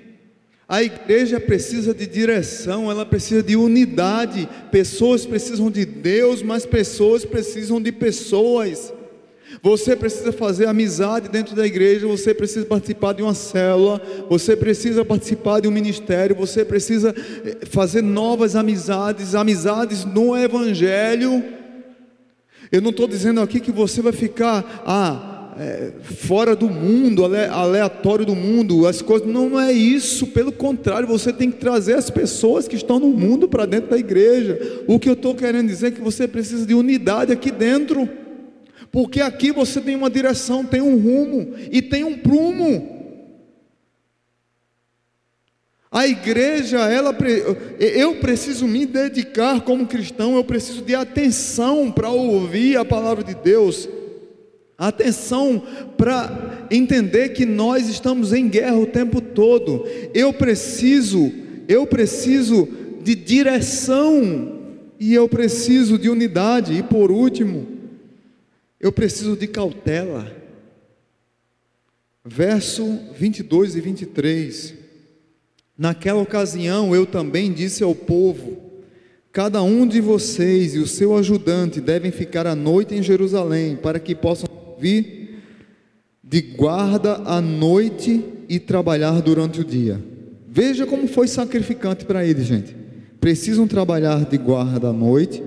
A 0.68 0.82
igreja 0.82 1.38
precisa 1.38 1.94
de 1.94 2.08
direção, 2.08 2.90
ela 2.90 3.06
precisa 3.06 3.40
de 3.40 3.54
unidade. 3.54 4.48
Pessoas 4.72 5.24
precisam 5.24 5.70
de 5.70 5.84
Deus, 5.84 6.42
mas 6.42 6.66
pessoas 6.66 7.24
precisam 7.24 7.80
de 7.80 7.92
pessoas. 7.92 8.92
Você 9.62 9.96
precisa 9.96 10.32
fazer 10.32 10.66
amizade 10.66 11.28
dentro 11.28 11.54
da 11.54 11.66
igreja, 11.66 12.06
você 12.06 12.34
precisa 12.34 12.66
participar 12.66 13.14
de 13.14 13.22
uma 13.22 13.34
célula, 13.34 14.00
você 14.28 14.56
precisa 14.56 15.04
participar 15.04 15.60
de 15.60 15.68
um 15.68 15.70
ministério, 15.70 16.36
você 16.36 16.64
precisa 16.64 17.14
eh, 17.44 17.66
fazer 17.66 18.02
novas 18.02 18.54
amizades, 18.54 19.34
amizades 19.34 20.04
no 20.04 20.36
Evangelho. 20.36 21.42
Eu 22.70 22.80
não 22.80 22.90
estou 22.90 23.06
dizendo 23.06 23.40
aqui 23.40 23.60
que 23.60 23.70
você 23.70 24.02
vai 24.02 24.12
ficar, 24.12 24.82
ah, 24.84 25.54
é, 25.58 25.92
fora 26.02 26.54
do 26.54 26.68
mundo, 26.68 27.24
aleatório 27.24 28.26
do 28.26 28.34
mundo, 28.34 28.86
as 28.86 29.00
coisas. 29.00 29.26
Não, 29.26 29.48
não 29.48 29.60
é 29.60 29.72
isso, 29.72 30.26
pelo 30.28 30.52
contrário, 30.52 31.08
você 31.08 31.32
tem 31.32 31.50
que 31.50 31.58
trazer 31.58 31.94
as 31.94 32.10
pessoas 32.10 32.68
que 32.68 32.76
estão 32.76 32.98
no 32.98 33.08
mundo 33.08 33.48
para 33.48 33.64
dentro 33.64 33.90
da 33.90 33.96
igreja. 33.96 34.82
O 34.86 34.98
que 34.98 35.08
eu 35.08 35.14
estou 35.14 35.34
querendo 35.34 35.68
dizer 35.68 35.88
é 35.88 35.90
que 35.92 36.00
você 36.00 36.28
precisa 36.28 36.66
de 36.66 36.74
unidade 36.74 37.32
aqui 37.32 37.50
dentro, 37.50 38.08
porque 38.96 39.20
aqui 39.20 39.52
você 39.52 39.78
tem 39.78 39.94
uma 39.94 40.08
direção, 40.08 40.64
tem 40.64 40.80
um 40.80 40.96
rumo 40.96 41.52
e 41.70 41.82
tem 41.82 42.02
um 42.02 42.16
prumo. 42.16 42.96
A 45.92 46.06
igreja, 46.06 46.78
ela, 46.78 47.14
eu 47.78 48.14
preciso 48.16 48.66
me 48.66 48.86
dedicar 48.86 49.60
como 49.60 49.86
cristão, 49.86 50.34
eu 50.34 50.44
preciso 50.44 50.80
de 50.80 50.94
atenção 50.94 51.92
para 51.92 52.08
ouvir 52.08 52.78
a 52.78 52.86
palavra 52.86 53.22
de 53.22 53.34
Deus 53.34 53.86
Atenção 54.78 55.62
para 55.98 56.66
entender 56.70 57.30
que 57.30 57.44
nós 57.44 57.90
estamos 57.90 58.32
em 58.32 58.48
guerra 58.48 58.78
o 58.78 58.86
tempo 58.86 59.20
todo. 59.20 59.86
Eu 60.14 60.32
preciso, 60.32 61.30
eu 61.68 61.86
preciso 61.86 62.66
de 63.02 63.14
direção 63.14 64.58
e 64.98 65.12
eu 65.12 65.28
preciso 65.28 65.98
de 65.98 66.08
unidade. 66.08 66.72
E 66.72 66.82
por 66.82 67.10
último, 67.10 67.75
eu 68.80 68.92
preciso 68.92 69.36
de 69.36 69.46
cautela. 69.46 70.34
Verso 72.24 72.98
22 73.16 73.76
e 73.76 73.80
23. 73.80 74.74
Naquela 75.78 76.20
ocasião 76.20 76.94
eu 76.94 77.06
também 77.06 77.52
disse 77.52 77.82
ao 77.82 77.94
povo: 77.94 78.56
Cada 79.32 79.62
um 79.62 79.86
de 79.86 80.00
vocês 80.00 80.74
e 80.74 80.78
o 80.78 80.86
seu 80.86 81.16
ajudante 81.16 81.80
devem 81.80 82.10
ficar 82.10 82.46
à 82.46 82.54
noite 82.54 82.94
em 82.94 83.02
Jerusalém, 83.02 83.76
para 83.76 84.00
que 84.00 84.14
possam 84.14 84.48
vir 84.78 85.42
de 86.22 86.40
guarda 86.40 87.22
à 87.24 87.40
noite 87.40 88.24
e 88.48 88.58
trabalhar 88.58 89.20
durante 89.22 89.60
o 89.60 89.64
dia. 89.64 90.02
Veja 90.48 90.86
como 90.86 91.06
foi 91.06 91.28
sacrificante 91.28 92.04
para 92.04 92.24
eles, 92.24 92.46
gente. 92.46 92.74
Precisam 93.20 93.68
trabalhar 93.68 94.24
de 94.24 94.36
guarda 94.36 94.88
à 94.88 94.92
noite 94.92 95.42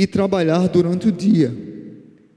e 0.00 0.06
trabalhar 0.06 0.66
durante 0.66 1.08
o 1.08 1.12
dia. 1.12 1.54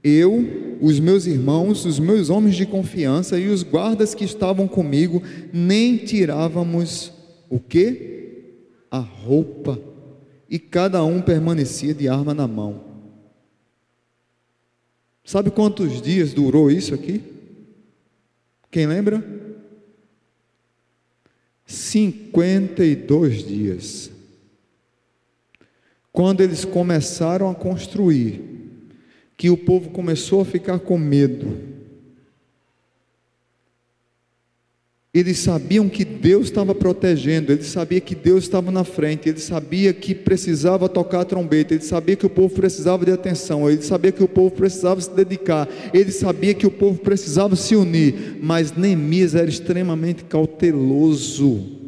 Eu, 0.02 0.76
os 0.82 1.00
meus 1.00 1.24
irmãos, 1.24 1.86
os 1.86 1.98
meus 1.98 2.28
homens 2.28 2.56
de 2.56 2.66
confiança 2.66 3.38
e 3.40 3.48
os 3.48 3.62
guardas 3.62 4.14
que 4.14 4.22
estavam 4.22 4.68
comigo, 4.68 5.22
nem 5.50 5.96
tirávamos 5.96 7.10
o 7.48 7.58
que? 7.58 8.66
A 8.90 8.98
roupa. 8.98 9.80
E 10.46 10.58
cada 10.58 11.02
um 11.04 11.22
permanecia 11.22 11.94
de 11.94 12.06
arma 12.06 12.34
na 12.34 12.46
mão. 12.46 12.84
Sabe 15.24 15.50
quantos 15.50 16.02
dias 16.02 16.34
durou 16.34 16.70
isso 16.70 16.92
aqui? 16.92 17.22
Quem 18.70 18.86
lembra? 18.86 19.24
52 21.64 23.46
dias. 23.46 24.13
Quando 26.14 26.42
eles 26.42 26.64
começaram 26.64 27.50
a 27.50 27.54
construir, 27.56 28.40
que 29.36 29.50
o 29.50 29.56
povo 29.56 29.90
começou 29.90 30.42
a 30.42 30.44
ficar 30.44 30.78
com 30.78 30.96
medo, 30.96 31.74
Eles 35.14 35.38
sabiam 35.38 35.88
que 35.88 36.04
Deus 36.04 36.46
estava 36.46 36.74
protegendo, 36.74 37.52
eles 37.52 37.66
sabiam 37.66 38.00
que 38.00 38.16
Deus 38.16 38.42
estava 38.42 38.72
na 38.72 38.82
frente, 38.82 39.28
eles 39.28 39.44
sabiam 39.44 39.94
que 39.94 40.12
precisava 40.12 40.88
tocar 40.88 41.20
a 41.20 41.24
trombeta, 41.24 41.72
eles 41.72 41.86
sabiam 41.86 42.16
que 42.16 42.26
o 42.26 42.30
povo 42.30 42.52
precisava 42.52 43.04
de 43.04 43.12
atenção, 43.12 43.70
eles 43.70 43.84
sabiam 43.84 44.10
que 44.10 44.24
o 44.24 44.28
povo 44.28 44.50
precisava 44.50 45.00
se 45.00 45.10
dedicar, 45.12 45.68
eles 45.92 46.16
sabiam 46.16 46.54
que 46.54 46.66
o 46.66 46.70
povo 46.70 46.98
precisava 46.98 47.54
se 47.54 47.76
unir, 47.76 48.38
mas 48.42 48.72
Neemias 48.72 49.36
era 49.36 49.48
extremamente 49.48 50.24
cauteloso. 50.24 51.83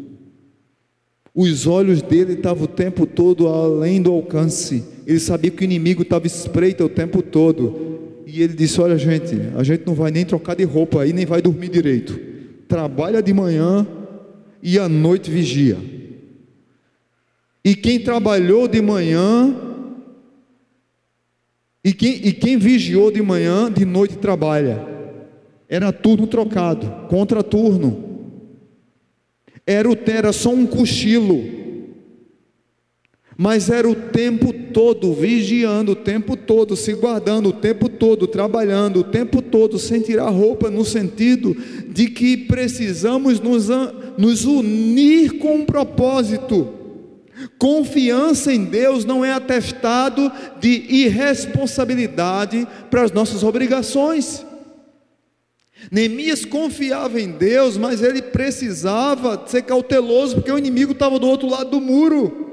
Os 1.37 1.68
olhos 1.68 2.03
dele 2.03 2.33
estavam 2.33 2.64
o 2.64 2.68
tempo 2.68 3.07
todo 3.07 3.46
além 3.46 4.03
do 4.03 4.11
alcance. 4.11 4.83
Ele 5.07 5.20
sabia 5.20 5.53
que 5.53 5.62
o 5.62 5.64
inimigo 5.64 6.03
estava 6.03 6.27
espreita 6.27 6.85
o 6.85 6.88
tempo 6.88 7.22
todo. 7.22 8.25
E 8.27 8.42
ele 8.42 8.55
disse: 8.55 8.81
Olha, 8.81 8.99
gente, 8.99 9.37
a 9.55 9.62
gente 9.62 9.87
não 9.87 9.94
vai 9.94 10.11
nem 10.11 10.25
trocar 10.25 10.57
de 10.57 10.64
roupa 10.64 11.03
aí, 11.03 11.12
nem 11.12 11.27
vai 11.27 11.40
dormir 11.40 11.68
direito 11.68 12.35
trabalha 12.66 13.22
de 13.22 13.33
manhã 13.33 13.87
e 14.62 14.79
à 14.79 14.88
noite 14.88 15.31
vigia. 15.31 15.79
E 17.64 17.75
quem 17.75 18.01
trabalhou 18.01 18.68
de 18.68 18.81
manhã, 18.81 19.55
e 21.83 21.92
quem, 21.92 22.27
e 22.27 22.33
quem 22.33 22.57
vigiou 22.57 23.11
de 23.11 23.22
manhã, 23.22 23.70
de 23.70 23.85
noite 23.85 24.16
trabalha. 24.18 24.87
Era 25.68 25.92
turno 25.92 26.27
trocado, 26.27 27.09
contra 27.09 27.42
turno. 27.42 28.15
Era, 29.66 30.33
só 30.33 30.50
um 30.50 30.66
cochilo 30.66 31.66
mas 33.38 33.68
era 33.68 33.88
o 33.88 33.94
tempo 33.94 34.50
todo 34.72 35.12
vigiando, 35.12 35.92
o 35.92 35.96
tempo 35.96 36.37
todo 36.37 36.74
se 36.74 36.94
guardando, 36.94 37.50
o 37.50 37.52
tempo 37.52 37.88
todo 37.88 38.26
trabalhando, 38.26 39.00
o 39.00 39.05
tempo 39.05 39.42
todo 39.42 39.79
sem 39.79 40.00
tirar 40.00 40.31
roupa, 40.31 40.70
no 40.70 40.85
sentido 40.85 41.55
de 41.88 42.09
que 42.09 42.37
precisamos 42.37 43.38
nos, 43.38 43.68
nos 44.16 44.46
unir 44.46 45.38
com 45.38 45.57
um 45.57 45.66
propósito. 45.66 46.72
Confiança 47.59 48.50
em 48.50 48.64
Deus 48.64 49.05
não 49.05 49.22
é 49.22 49.33
atestado 49.33 50.33
de 50.59 50.87
irresponsabilidade 50.88 52.66
para 52.90 53.02
as 53.02 53.12
nossas 53.12 53.42
obrigações. 53.42 54.45
Neemias 55.90 56.44
confiava 56.44 57.20
em 57.20 57.30
Deus, 57.30 57.76
mas 57.76 58.02
ele 58.02 58.22
precisava 58.22 59.44
ser 59.46 59.62
cauteloso, 59.62 60.36
porque 60.36 60.50
o 60.50 60.58
inimigo 60.58 60.92
estava 60.92 61.18
do 61.18 61.28
outro 61.28 61.48
lado 61.48 61.70
do 61.70 61.80
muro. 61.80 62.44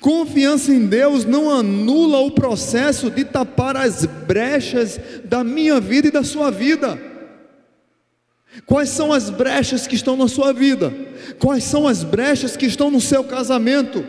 Confiança 0.00 0.72
em 0.72 0.86
Deus 0.86 1.24
não 1.24 1.50
anula 1.50 2.18
o 2.20 2.30
processo 2.30 3.10
de 3.10 3.24
tapar 3.24 3.76
as 3.76 4.06
brechas 4.06 4.98
da 5.24 5.44
minha 5.44 5.80
vida 5.80 6.08
e 6.08 6.10
da 6.10 6.22
sua 6.22 6.50
vida. 6.50 6.98
Quais 8.64 8.88
são 8.88 9.12
as 9.12 9.28
brechas 9.28 9.86
que 9.86 9.96
estão 9.96 10.16
na 10.16 10.28
sua 10.28 10.52
vida? 10.52 10.92
Quais 11.38 11.64
são 11.64 11.86
as 11.86 12.02
brechas 12.02 12.56
que 12.56 12.66
estão 12.66 12.90
no 12.90 13.00
seu 13.00 13.24
casamento? 13.24 14.04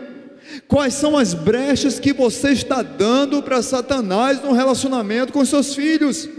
Quais 0.67 0.93
são 0.93 1.17
as 1.17 1.33
brechas 1.33 1.99
que 1.99 2.13
você 2.13 2.51
está 2.51 2.81
dando 2.81 3.43
para 3.43 3.61
Satanás 3.61 4.41
no 4.41 4.53
relacionamento 4.53 5.33
com 5.33 5.43
seus 5.43 5.75
filhos? 5.75 6.29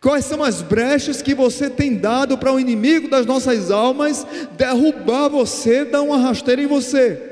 Quais 0.00 0.24
são 0.24 0.42
as 0.42 0.62
brechas 0.62 1.20
que 1.20 1.34
você 1.34 1.68
tem 1.68 1.94
dado 1.94 2.38
para 2.38 2.52
o 2.52 2.58
inimigo 2.58 3.08
das 3.08 3.26
nossas 3.26 3.70
almas 3.70 4.26
derrubar 4.56 5.28
você, 5.28 5.84
dar 5.84 6.00
uma 6.00 6.16
rasteira 6.16 6.62
em 6.62 6.66
você? 6.66 7.30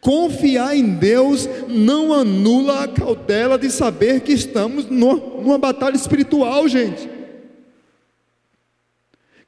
Confiar 0.00 0.76
em 0.76 0.94
Deus 0.94 1.48
não 1.68 2.12
anula 2.12 2.84
a 2.84 2.88
cautela 2.88 3.58
de 3.58 3.70
saber 3.70 4.20
que 4.20 4.32
estamos 4.32 4.86
numa 4.86 5.58
batalha 5.58 5.96
espiritual, 5.96 6.68
gente. 6.68 7.08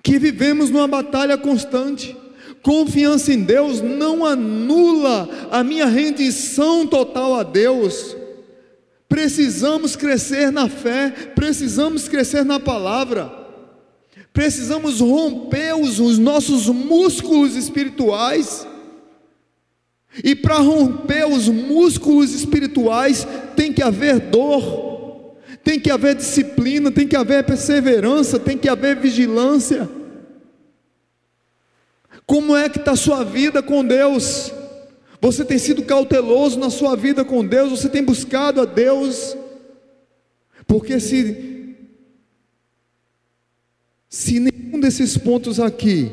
Que 0.03 0.19
vivemos 0.19 0.71
numa 0.71 0.89
batalha 0.89 1.37
constante. 1.37 2.17
Confiança 2.63 3.33
em 3.33 3.43
Deus 3.43 3.83
não 3.83 4.25
anula 4.25 5.29
a 5.51 5.63
minha 5.63 5.87
rendição 5.87 6.87
total 6.87 7.35
a 7.35 7.43
Deus. 7.43 8.17
Precisamos 9.09 9.97
crescer 9.97 10.53
na 10.53 10.68
fé, 10.68 11.11
precisamos 11.35 12.09
crescer 12.09 12.44
na 12.44 12.61
palavra, 12.61 13.33
precisamos 14.33 15.01
romper 15.01 15.75
os, 15.75 15.99
os 15.99 16.18
nossos 16.18 16.66
músculos 16.66 17.57
espirituais 17.57 18.66
e 20.23 20.35
para 20.35 20.57
romper 20.57 21.27
os 21.27 21.49
músculos 21.49 22.35
espirituais 22.35 23.27
tem 23.57 23.73
que 23.73 23.83
haver 23.83 24.18
dor, 24.21 25.37
tem 25.64 25.81
que 25.81 25.90
haver 25.90 26.14
disciplina, 26.14 26.90
tem 26.90 27.07
que 27.07 27.16
haver 27.16 27.44
perseverança, 27.44 28.38
tem 28.38 28.59
que 28.59 28.68
haver 28.68 28.97
vigilância. 28.97 29.88
Como 32.27 32.55
é 32.55 32.68
que 32.68 32.79
está 32.79 32.92
a 32.92 32.97
sua 32.97 33.25
vida 33.25 33.62
com 33.62 33.83
Deus? 33.85 34.53
Você 35.21 35.45
tem 35.45 35.59
sido 35.59 35.83
cauteloso 35.83 36.59
na 36.59 36.71
sua 36.71 36.95
vida 36.97 37.25
com 37.25 37.45
Deus? 37.45 37.71
Você 37.71 37.89
tem 37.89 38.03
buscado 38.03 38.61
a 38.61 38.65
Deus? 38.65 39.37
Porque 40.67 41.01
se, 41.01 41.77
se 44.09 44.39
nenhum 44.39 44.79
desses 44.79 45.17
pontos 45.17 45.59
aqui 45.59 46.13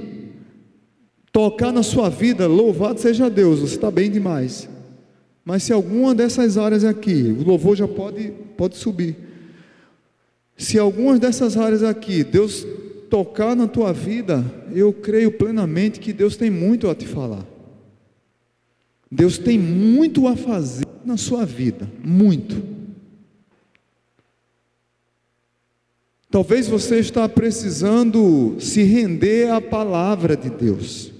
tocar 1.32 1.72
na 1.72 1.84
sua 1.84 2.10
vida, 2.10 2.48
louvado 2.48 3.00
seja 3.00 3.30
Deus, 3.30 3.60
você 3.60 3.76
está 3.76 3.92
bem 3.92 4.10
demais. 4.10 4.70
Mas 5.44 5.64
se 5.64 5.74
alguma 5.74 6.16
dessas 6.16 6.58
áreas 6.58 6.84
aqui, 6.84 7.36
o 7.38 7.44
louvor 7.44 7.76
já 7.76 7.88
pode, 7.88 8.32
pode 8.58 8.78
subir. 8.78 9.16
Se 10.58 10.80
algumas 10.80 11.20
dessas 11.20 11.58
áreas 11.58 11.84
aqui, 11.84 12.24
Deus 12.24 12.66
tocar 13.10 13.56
na 13.56 13.68
tua 13.68 13.94
vida, 13.94 14.44
eu 14.74 14.92
creio 14.92 15.32
plenamente 15.32 16.00
que 16.00 16.12
Deus 16.12 16.36
tem 16.36 16.50
muito 16.50 16.90
a 16.90 16.96
te 16.96 17.06
falar. 17.06 17.46
Deus 19.12 19.38
tem 19.38 19.58
muito 19.58 20.28
a 20.28 20.36
fazer 20.36 20.86
na 21.04 21.18
sua 21.18 21.46
vida, 21.46 21.90
muito. 22.04 22.76
Talvez 26.30 26.68
você 26.68 27.00
está 27.00 27.30
precisando 27.30 28.58
se 28.60 28.84
render 28.84 29.52
à 29.52 29.62
palavra 29.62 30.36
de 30.36 30.50
Deus. 30.50 31.14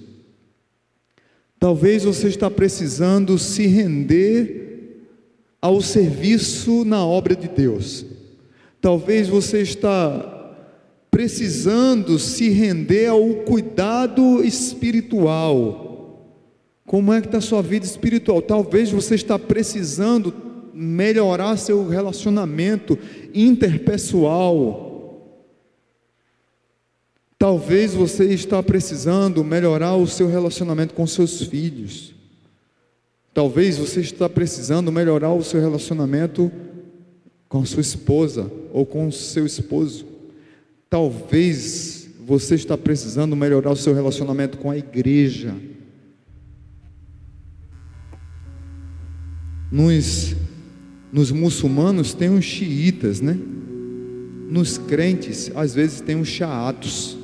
Talvez 1.58 2.04
você 2.04 2.28
está 2.28 2.50
precisando 2.50 3.38
se 3.38 3.66
render 3.66 5.06
ao 5.60 5.80
serviço 5.80 6.84
na 6.84 7.04
obra 7.04 7.34
de 7.34 7.48
Deus. 7.48 8.04
Talvez 8.80 9.26
você 9.28 9.62
está 9.62 10.54
precisando 11.10 12.18
se 12.18 12.50
render 12.50 13.06
ao 13.06 13.26
cuidado 13.36 14.44
espiritual. 14.44 15.85
Como 16.86 17.12
é 17.12 17.20
que 17.20 17.26
está 17.26 17.38
a 17.38 17.42
sua 17.42 17.60
vida 17.60 17.84
espiritual? 17.84 18.40
Talvez 18.40 18.90
você 18.90 19.16
está 19.16 19.36
precisando 19.38 20.32
melhorar 20.72 21.56
seu 21.56 21.88
relacionamento 21.88 22.96
interpessoal. 23.34 24.86
Talvez 27.36 27.92
você 27.92 28.26
está 28.26 28.62
precisando 28.62 29.42
melhorar 29.42 29.96
o 29.96 30.06
seu 30.06 30.28
relacionamento 30.28 30.94
com 30.94 31.06
seus 31.06 31.42
filhos. 31.42 32.14
Talvez 33.34 33.76
você 33.76 34.00
está 34.00 34.28
precisando 34.28 34.90
melhorar 34.92 35.32
o 35.32 35.42
seu 35.42 35.60
relacionamento 35.60 36.50
com 37.48 37.64
sua 37.64 37.80
esposa 37.80 38.50
ou 38.72 38.86
com 38.86 39.10
seu 39.10 39.44
esposo. 39.44 40.06
Talvez 40.88 42.08
você 42.24 42.54
está 42.54 42.78
precisando 42.78 43.36
melhorar 43.36 43.72
o 43.72 43.76
seu 43.76 43.92
relacionamento 43.92 44.56
com 44.56 44.70
a 44.70 44.78
igreja. 44.78 45.54
Nos, 49.70 50.36
nos 51.12 51.30
muçulmanos 51.30 52.14
tem 52.14 52.30
os 52.30 52.44
xiitas, 52.44 53.20
né? 53.20 53.36
Nos 54.48 54.78
crentes, 54.78 55.50
às 55.54 55.74
vezes 55.74 56.00
tem 56.00 56.20
os 56.20 56.28
chaatos. 56.28 57.16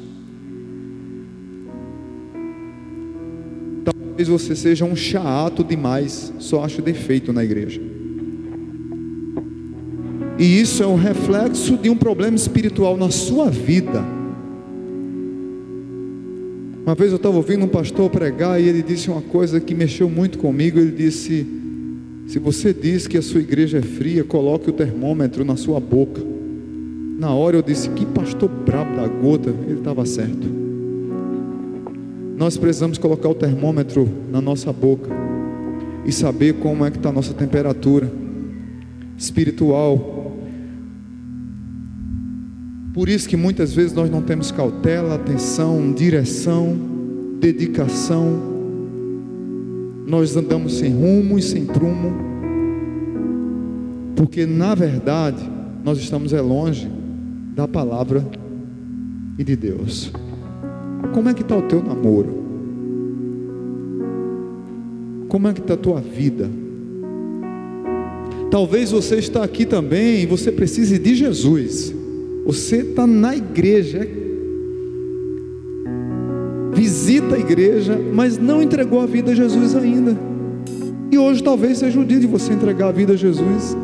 Talvez 3.85 4.29
você 4.29 4.57
seja 4.57 4.85
um 4.85 4.97
chato 4.97 5.63
demais, 5.63 6.33
só 6.39 6.65
acho 6.65 6.83
defeito 6.83 7.33
na 7.33 7.45
igreja. 7.45 7.81
E 10.39 10.61
isso 10.61 10.83
é 10.83 10.87
um 10.87 10.97
reflexo 10.97 11.77
de 11.77 11.89
um 11.89 11.97
problema 11.97 12.37
espiritual 12.37 12.97
na 12.97 13.11
sua 13.11 13.49
vida. 13.51 14.05
Uma 16.85 16.97
vez 16.97 17.13
eu 17.13 17.17
estava 17.17 17.37
ouvindo 17.37 17.65
um 17.65 17.69
pastor 17.69 18.11
pregar 18.11 18.61
e 18.61 18.69
ele 18.69 18.83
disse 18.83 19.09
uma 19.09 19.23
coisa 19.23 19.61
que 19.61 19.73
mexeu 19.73 20.11
muito 20.11 20.39
comigo. 20.39 20.81
Ele 20.81 20.91
disse: 20.91 21.47
Se 22.33 22.39
você 22.39 22.73
diz 22.73 23.07
que 23.07 23.19
a 23.19 23.21
sua 23.21 23.43
igreja 23.43 23.77
é 23.77 23.83
fria, 23.83 24.25
coloque 24.25 24.71
o 24.71 24.73
termômetro 24.73 25.45
na 25.45 25.55
sua 25.55 25.79
boca. 25.79 26.23
Na 27.19 27.31
hora 27.35 27.59
eu 27.59 27.63
disse: 27.63 27.91
Que 27.91 28.07
pastor 28.07 28.49
brabo 28.49 28.97
da 28.97 29.07
gota. 29.07 29.51
Ele 29.51 29.81
estava 29.81 30.07
certo. 30.07 30.49
Nós 32.35 32.57
precisamos 32.57 32.97
colocar 32.97 33.29
o 33.29 33.35
termômetro 33.35 34.09
na 34.31 34.41
nossa 34.41 34.73
boca 34.73 35.11
e 36.07 36.11
saber 36.11 36.55
como 36.55 36.87
é 36.87 36.91
que 36.91 36.97
está 36.97 37.11
a 37.11 37.13
nossa 37.13 37.35
temperatura 37.35 38.11
espiritual. 39.19 40.35
Por 42.95 43.11
isso 43.11 43.29
que 43.29 43.37
muitas 43.37 43.75
vezes 43.75 43.93
nós 43.93 44.11
não 44.11 44.23
temos 44.23 44.51
cautela, 44.51 45.17
atenção, 45.17 45.93
direção, 45.93 46.79
dedicação. 47.39 48.52
Nós 50.07 50.37
andamos 50.37 50.79
sem 50.79 50.93
rumo 50.93 51.39
e 51.39 51.43
sem 51.43 51.65
prumo, 51.65 52.13
porque 54.17 54.45
na 54.45 54.75
verdade 54.75 55.43
nós 55.85 55.99
estamos 55.99 56.33
é 56.33 56.41
longe 56.41 56.89
da 57.55 57.69
palavra 57.69 58.27
e 59.39 59.45
de 59.45 59.57
Deus. 59.57 60.13
Como 61.13 61.29
é 61.29 61.35
que 61.35 61.43
está 61.43 61.57
o 61.57 61.63
teu 61.63 61.83
namoro? 61.83 62.43
Como 65.29 65.49
é 65.49 65.53
que 65.53 65.61
está 65.61 65.75
a 65.75 65.79
tua 65.79 66.01
vida? 66.01 66.51
Talvez 68.51 68.91
você 68.91 69.17
está 69.17 69.43
aqui 69.43 69.65
também 69.65 70.23
e 70.23 70.27
você 70.27 70.53
precise 70.53 70.99
de 70.99 71.15
Jesus. 71.15 71.95
Você 72.45 72.83
está 72.83 73.07
na 73.07 73.35
igreja, 73.35 74.07
visita 77.23 77.37
a 77.37 77.39
igreja, 77.39 78.01
mas 78.13 78.39
não 78.39 78.63
entregou 78.63 79.01
a 79.01 79.07
vida 79.07 79.33
a 79.33 79.35
Jesus 79.35 79.77
ainda. 79.77 80.17
E 81.11 81.19
hoje 81.19 81.43
talvez 81.43 81.79
seja 81.79 82.01
o 82.01 82.05
dia 82.05 82.19
de 82.19 82.27
você 82.27 82.53
entregar 82.53 82.89
a 82.89 82.93
vida 82.93 83.13
a 83.13 83.17
Jesus. 83.17 83.77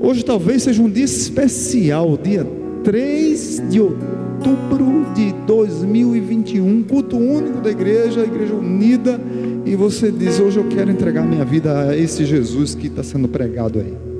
Hoje 0.00 0.24
talvez 0.24 0.62
seja 0.62 0.82
um 0.82 0.90
dia 0.90 1.04
especial, 1.04 2.18
dia 2.22 2.46
3 2.84 3.62
de 3.70 3.80
outubro 3.80 5.06
de 5.14 5.32
2021, 5.46 6.82
culto 6.84 7.16
único 7.16 7.60
da 7.60 7.70
igreja, 7.70 8.20
igreja 8.20 8.54
unida, 8.54 9.20
e 9.64 9.74
você 9.74 10.12
diz: 10.12 10.38
Hoje 10.38 10.58
eu 10.58 10.68
quero 10.68 10.90
entregar 10.90 11.26
minha 11.26 11.44
vida 11.44 11.88
a 11.88 11.96
esse 11.96 12.24
Jesus 12.24 12.74
que 12.74 12.88
está 12.88 13.02
sendo 13.02 13.26
pregado 13.26 13.80
aí. 13.80 14.13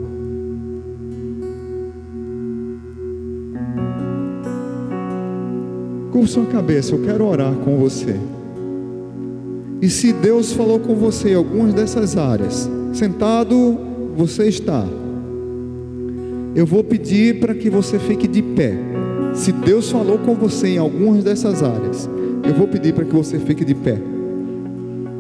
Com 6.14 6.26
sua 6.26 6.46
cabeça, 6.46 6.94
eu 6.94 7.02
quero 7.02 7.26
orar 7.26 7.52
com 7.52 7.76
você. 7.76 8.16
E 9.82 9.90
se 9.90 10.14
Deus 10.14 10.54
falou 10.54 10.78
com 10.78 10.94
você 10.94 11.32
em 11.32 11.34
algumas 11.34 11.74
dessas 11.74 12.16
áreas, 12.16 12.70
sentado 12.94 13.76
você 14.16 14.48
está 14.48 14.86
eu 16.54 16.64
vou 16.64 16.84
pedir 16.84 17.40
para 17.40 17.52
que 17.52 17.68
você 17.68 17.98
fique 17.98 18.28
de 18.28 18.40
pé. 18.40 18.74
Se 19.34 19.50
Deus 19.50 19.90
falou 19.90 20.18
com 20.18 20.36
você 20.36 20.68
em 20.68 20.78
algumas 20.78 21.24
dessas 21.24 21.64
áreas, 21.64 22.08
eu 22.46 22.54
vou 22.54 22.68
pedir 22.68 22.94
para 22.94 23.04
que 23.04 23.12
você 23.12 23.40
fique 23.40 23.64
de 23.64 23.74
pé. 23.74 23.98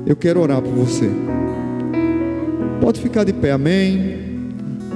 Eu 0.06 0.14
quero 0.14 0.40
orar 0.40 0.62
por 0.62 0.72
você. 0.72 1.10
Pode 2.80 3.00
ficar 3.00 3.24
de 3.24 3.32
pé, 3.32 3.50
amém. 3.50 4.20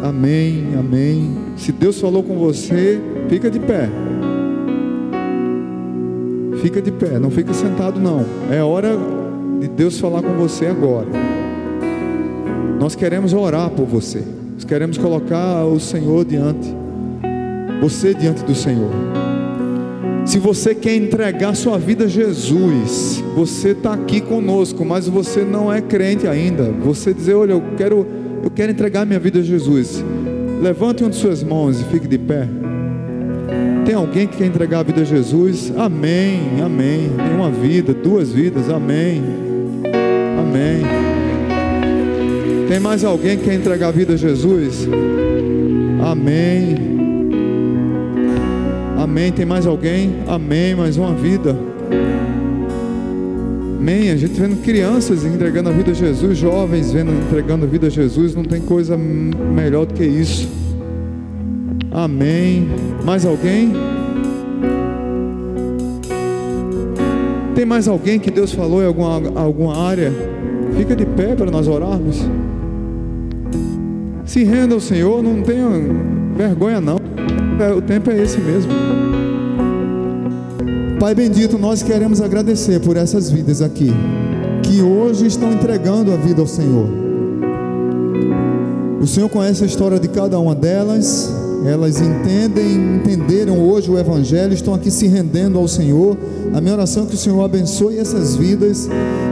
Amém, 0.01 0.69
amém. 0.79 1.37
Se 1.57 1.73
Deus 1.73 2.01
falou 2.01 2.23
com 2.23 2.39
você, 2.39 3.01
fica 3.29 3.51
de 3.51 3.59
pé. 3.59 3.89
Fica 6.63 6.83
de 6.83 6.91
pé, 6.91 7.19
não 7.19 7.31
fica 7.31 7.53
sentado 7.53 8.01
não. 8.01 8.25
É 8.51 8.63
hora 8.63 8.97
de 9.61 9.69
Deus 9.69 9.99
falar 9.99 10.23
com 10.23 10.35
você 10.35 10.67
agora. 10.67 11.07
Nós 12.79 12.95
queremos 12.95 13.33
orar 13.33 13.71
por 13.71 13.87
você. 13.87 14.23
Nós 14.55 14.65
queremos 14.65 14.99
colocar 14.99 15.65
o 15.65 15.79
Senhor 15.79 16.25
diante, 16.25 16.75
você 17.81 18.13
diante 18.13 18.45
do 18.45 18.55
Senhor. 18.55 18.91
Se 20.25 20.39
você 20.39 20.75
quer 20.75 20.95
entregar 20.95 21.55
sua 21.55 21.79
vida 21.79 22.05
a 22.05 22.09
Jesus, 22.09 23.23
você 23.35 23.71
está 23.71 23.95
aqui 23.95 24.21
conosco, 24.21 24.85
mas 24.85 25.09
você 25.09 25.43
não 25.43 25.73
é 25.73 25.81
crente 25.81 26.27
ainda. 26.27 26.71
Você 26.85 27.15
dizer, 27.15 27.35
olha, 27.35 27.53
eu 27.53 27.63
quero, 27.77 28.07
eu 28.43 28.51
quero 28.51 28.71
entregar 28.71 29.07
minha 29.07 29.19
vida 29.19 29.39
a 29.39 29.43
Jesus. 29.43 30.05
Levante 30.61 31.03
uma 31.03 31.11
de 31.11 31.17
suas 31.17 31.43
mãos 31.43 31.81
e 31.81 31.85
fique 31.85 32.07
de 32.07 32.19
pé. 32.19 32.47
Tem 33.89 33.95
alguém 33.95 34.27
que 34.27 34.37
quer 34.37 34.45
entregar 34.45 34.81
a 34.81 34.83
vida 34.83 35.01
a 35.01 35.05
Jesus? 35.05 35.73
Amém, 35.75 36.61
amém. 36.63 37.11
Tem 37.17 37.35
uma 37.35 37.51
vida, 37.51 37.95
duas 37.95 38.31
vidas, 38.31 38.69
amém. 38.69 39.23
Amém. 40.39 40.83
Tem 42.69 42.79
mais 42.79 43.03
alguém 43.03 43.39
que 43.39 43.45
quer 43.45 43.55
entregar 43.55 43.89
a 43.89 43.91
vida 43.91 44.13
a 44.13 44.17
Jesus? 44.19 44.87
Amém. 46.07 46.77
Amém. 48.99 49.33
Tem 49.33 49.47
mais 49.47 49.67
alguém? 49.67 50.17
Amém. 50.29 50.75
Mais 50.75 50.99
uma 50.99 51.15
vida. 51.15 51.57
Amém. 53.81 54.11
A 54.11 54.17
gente 54.17 54.39
vendo 54.39 54.63
crianças 54.63 55.25
entregando 55.25 55.71
a 55.71 55.73
vida 55.73 55.93
a 55.93 55.95
Jesus, 55.95 56.37
jovens 56.37 56.93
vendo 56.93 57.11
entregando 57.11 57.65
a 57.65 57.67
vida 57.67 57.87
a 57.87 57.91
Jesus, 57.91 58.35
não 58.35 58.45
tem 58.45 58.61
coisa 58.61 58.99
melhor 58.99 59.87
do 59.87 59.95
que 59.95 60.05
isso. 60.05 60.68
Amém. 62.05 62.69
Mais 63.05 63.27
alguém? 63.27 63.73
Tem 67.57 67.67
mais 67.67 67.89
alguém 67.89 68.21
que 68.21 68.31
Deus 68.31 68.53
falou 68.53 68.81
em 68.81 68.87
alguma, 68.87 69.21
alguma 69.35 69.77
área? 69.77 70.13
Fica 70.77 70.95
de 70.95 71.05
pé 71.05 71.35
para 71.35 71.51
nós 71.51 71.67
orarmos. 71.67 72.25
Se 74.25 74.45
renda 74.45 74.75
ao 74.75 74.81
Senhor, 74.81 75.25
não 75.25 75.43
tenha 75.43 75.67
vergonha 76.37 76.81
não. 76.81 76.99
É, 77.59 77.73
o 77.73 77.83
tempo 77.83 78.13
é 78.13 78.23
esse 78.23 78.39
mesmo. 78.39 78.71
Pai 81.01 81.17
bendito, 81.17 81.59
nós 81.59 81.83
queremos 81.83 82.21
agradecer 82.21 82.79
por 82.79 82.97
essas 82.97 83.29
vidas 83.29 83.61
aqui 83.61 83.93
que 84.63 84.81
hoje 84.81 85.27
estão 85.27 85.53
entregando 85.53 86.13
a 86.13 86.17
vida 86.17 86.41
ao 86.41 86.47
Senhor. 86.47 86.89
O 89.01 89.07
Senhor 89.07 89.29
conhece 89.29 89.65
a 89.65 89.67
história 89.67 89.99
de 89.99 90.07
cada 90.07 90.39
uma 90.39 90.55
delas, 90.55 91.33
elas 91.65 92.01
entendem, 92.01 92.97
entenderam 92.97 93.59
hoje 93.59 93.91
o 93.91 93.99
Evangelho, 93.99 94.55
estão 94.55 94.75
aqui 94.75 94.91
se 94.91 95.07
rendendo 95.07 95.59
ao 95.59 95.67
Senhor. 95.67 96.17
A 96.55 96.61
minha 96.61 96.75
oração 96.75 97.05
é 97.05 97.07
que 97.07 97.15
o 97.15 97.19
Senhor 97.19 97.43
abençoe 97.43 97.99
essas 97.99 98.37
vidas, 98.37 98.89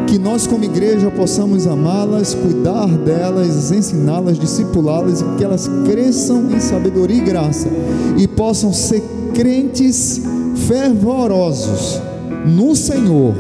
que 0.07 0.19
nós, 0.19 0.47
como 0.47 0.65
igreja, 0.65 1.11
possamos 1.11 1.67
amá-las, 1.67 2.35
cuidar 2.35 2.89
delas, 2.89 3.71
ensiná-las, 3.71 4.39
discipulá-las 4.39 5.21
e 5.21 5.25
que 5.37 5.45
elas 5.45 5.69
cresçam 5.85 6.51
em 6.51 6.61
sabedoria 6.61 7.19
e 7.19 7.21
graça 7.21 7.69
e 8.17 8.27
possam 8.27 8.73
ser 8.73 9.03
crentes 9.35 10.21
fervorosos 10.67 12.01
no 12.47 12.75
Senhor. 12.75 13.35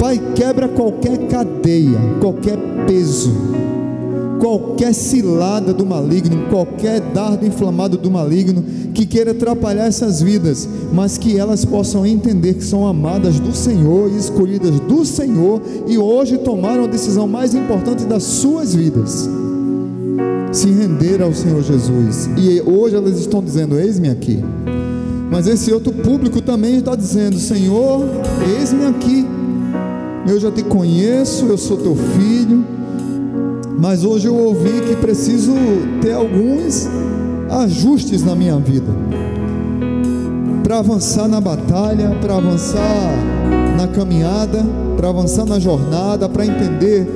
Pai, 0.00 0.20
quebra 0.34 0.68
qualquer 0.68 1.18
cadeia, 1.28 1.98
qualquer 2.20 2.58
peso 2.86 3.32
qualquer 4.40 4.94
cilada 4.94 5.72
do 5.74 5.84
maligno, 5.84 6.48
qualquer 6.48 6.98
dardo 6.98 7.46
inflamado 7.46 7.98
do 7.98 8.10
maligno 8.10 8.64
que 8.94 9.04
queira 9.04 9.32
atrapalhar 9.32 9.86
essas 9.86 10.22
vidas, 10.22 10.66
mas 10.92 11.18
que 11.18 11.38
elas 11.38 11.64
possam 11.64 12.06
entender 12.06 12.54
que 12.54 12.64
são 12.64 12.86
amadas 12.86 13.38
do 13.38 13.54
Senhor 13.54 14.10
e 14.10 14.16
escolhidas 14.16 14.80
do 14.80 15.04
Senhor 15.04 15.60
e 15.86 15.98
hoje 15.98 16.38
tomaram 16.38 16.84
a 16.84 16.88
decisão 16.88 17.28
mais 17.28 17.54
importante 17.54 18.04
das 18.04 18.22
suas 18.22 18.74
vidas. 18.74 19.28
Se 20.50 20.68
render 20.68 21.22
ao 21.22 21.32
Senhor 21.32 21.62
Jesus. 21.62 22.28
E 22.36 22.60
hoje 22.62 22.96
elas 22.96 23.20
estão 23.20 23.40
dizendo: 23.40 23.78
Eis-me 23.78 24.08
aqui. 24.08 24.42
Mas 25.30 25.46
esse 25.46 25.72
outro 25.72 25.92
público 25.92 26.40
também 26.42 26.78
está 26.78 26.96
dizendo: 26.96 27.38
Senhor, 27.38 28.04
eis-me 28.58 28.86
aqui. 28.86 29.24
Eu 30.26 30.40
já 30.40 30.50
te 30.50 30.64
conheço, 30.64 31.46
eu 31.46 31.56
sou 31.56 31.76
teu 31.76 31.94
filho 31.94 32.79
mas 33.80 34.04
hoje 34.04 34.28
eu 34.28 34.36
ouvi 34.36 34.82
que 34.82 34.96
preciso 34.96 35.54
ter 36.02 36.12
alguns 36.12 36.86
ajustes 37.48 38.22
na 38.22 38.36
minha 38.36 38.58
vida 38.58 38.92
para 40.62 40.78
avançar 40.78 41.26
na 41.26 41.40
batalha, 41.40 42.16
para 42.20 42.36
avançar 42.36 43.10
na 43.76 43.88
caminhada, 43.88 44.64
para 44.96 45.08
avançar 45.08 45.46
na 45.46 45.58
jornada, 45.58 46.28
para 46.28 46.46
entender 46.46 47.08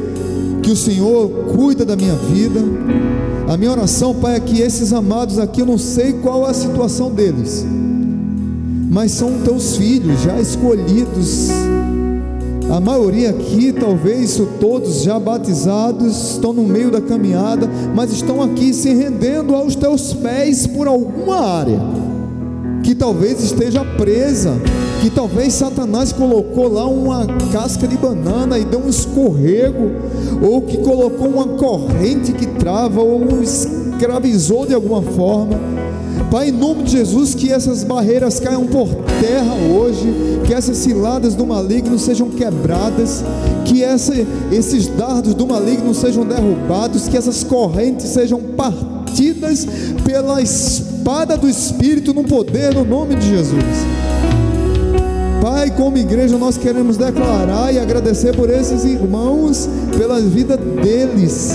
que 0.62 0.72
o 0.72 0.76
Senhor 0.76 1.28
cuida 1.54 1.84
da 1.84 1.94
minha 1.94 2.14
vida. 2.14 2.60
A 3.46 3.56
minha 3.56 3.70
oração, 3.70 4.14
Pai, 4.14 4.36
é 4.36 4.40
que 4.40 4.60
esses 4.60 4.92
amados 4.92 5.38
aqui, 5.38 5.60
eu 5.60 5.66
não 5.66 5.78
sei 5.78 6.14
qual 6.14 6.46
é 6.46 6.50
a 6.50 6.54
situação 6.54 7.12
deles, 7.12 7.64
mas 8.90 9.12
são 9.12 9.38
teus 9.44 9.76
filhos 9.76 10.22
já 10.22 10.40
escolhidos 10.40 11.50
a 12.70 12.80
maioria 12.80 13.30
aqui, 13.30 13.72
talvez 13.72 14.40
todos 14.60 15.02
já 15.02 15.18
batizados, 15.18 16.32
estão 16.32 16.52
no 16.52 16.62
meio 16.62 16.90
da 16.90 17.00
caminhada, 17.00 17.68
mas 17.94 18.12
estão 18.12 18.42
aqui 18.42 18.72
se 18.72 18.92
rendendo 18.92 19.54
aos 19.54 19.74
teus 19.74 20.12
pés 20.14 20.66
por 20.66 20.88
alguma 20.88 21.40
área 21.40 21.80
que 22.84 22.94
talvez 22.94 23.42
esteja 23.42 23.82
presa, 23.82 24.52
que 25.00 25.08
talvez 25.08 25.54
Satanás 25.54 26.12
colocou 26.12 26.70
lá 26.70 26.86
uma 26.86 27.26
casca 27.50 27.88
de 27.88 27.96
banana 27.96 28.58
e 28.58 28.64
deu 28.64 28.78
um 28.78 28.90
escorrego, 28.90 29.90
ou 30.42 30.60
que 30.60 30.76
colocou 30.78 31.28
uma 31.28 31.48
corrente 31.56 32.32
que 32.32 32.46
trava, 32.46 33.00
ou 33.00 33.42
escravizou 33.42 34.66
de 34.66 34.74
alguma 34.74 35.00
forma. 35.00 35.83
Pai, 36.34 36.48
em 36.48 36.50
nome 36.50 36.82
de 36.82 36.90
Jesus, 36.90 37.32
que 37.32 37.52
essas 37.52 37.84
barreiras 37.84 38.40
caiam 38.40 38.66
por 38.66 38.88
terra 39.20 39.54
hoje, 39.72 40.12
que 40.44 40.52
essas 40.52 40.78
ciladas 40.78 41.36
do 41.36 41.46
maligno 41.46 41.96
sejam 41.96 42.28
quebradas, 42.28 43.22
que 43.64 43.84
essa, 43.84 44.12
esses 44.50 44.88
dardos 44.88 45.32
do 45.32 45.46
maligno 45.46 45.94
sejam 45.94 46.26
derrubados, 46.26 47.06
que 47.06 47.16
essas 47.16 47.44
correntes 47.44 48.08
sejam 48.08 48.40
partidas 48.40 49.64
pela 50.04 50.42
espada 50.42 51.36
do 51.36 51.48
Espírito 51.48 52.12
no 52.12 52.24
poder, 52.24 52.74
no 52.74 52.84
nome 52.84 53.14
de 53.14 53.28
Jesus. 53.28 53.62
Pai, 55.40 55.70
como 55.70 55.98
igreja, 55.98 56.36
nós 56.36 56.58
queremos 56.58 56.96
declarar 56.96 57.72
e 57.72 57.78
agradecer 57.78 58.34
por 58.34 58.50
esses 58.50 58.84
irmãos, 58.84 59.68
pela 59.96 60.20
vida 60.20 60.56
deles, 60.56 61.52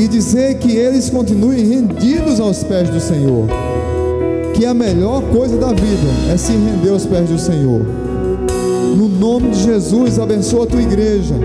e 0.00 0.08
dizer 0.08 0.56
que 0.60 0.74
eles 0.74 1.10
continuem 1.10 1.62
rendidos 1.68 2.40
aos 2.40 2.64
pés 2.64 2.88
do 2.88 3.00
Senhor 3.00 3.46
que 4.58 4.66
a 4.66 4.74
melhor 4.74 5.22
coisa 5.22 5.56
da 5.56 5.68
vida 5.68 6.32
é 6.32 6.36
se 6.36 6.50
render 6.50 6.90
aos 6.90 7.06
pés 7.06 7.30
do 7.30 7.38
Senhor. 7.38 7.80
No 8.96 9.08
nome 9.08 9.50
de 9.50 9.62
Jesus, 9.62 10.18
abençoa 10.18 10.64
a 10.64 10.66
tua 10.66 10.82
igreja. 10.82 11.36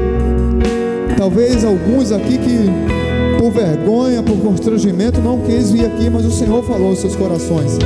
Talvez 1.16 1.64
alguns 1.64 2.12
aqui 2.12 2.40
que 2.40 3.38
por 3.38 3.52
vergonha, 3.52 4.24
por 4.24 4.36
constrangimento, 4.38 5.22
não 5.22 5.42
quis 5.42 5.70
vir 5.70 5.86
aqui, 5.86 6.10
mas 6.10 6.26
o 6.26 6.32
Senhor 6.32 6.64
falou 6.64 6.88
aos 6.88 7.00
seus 7.00 7.16
corações 7.16 7.78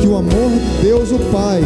que 0.00 0.08
o 0.08 0.16
amor 0.16 0.50
de 0.50 0.82
Deus, 0.82 1.12
o 1.12 1.20
Pai, 1.30 1.62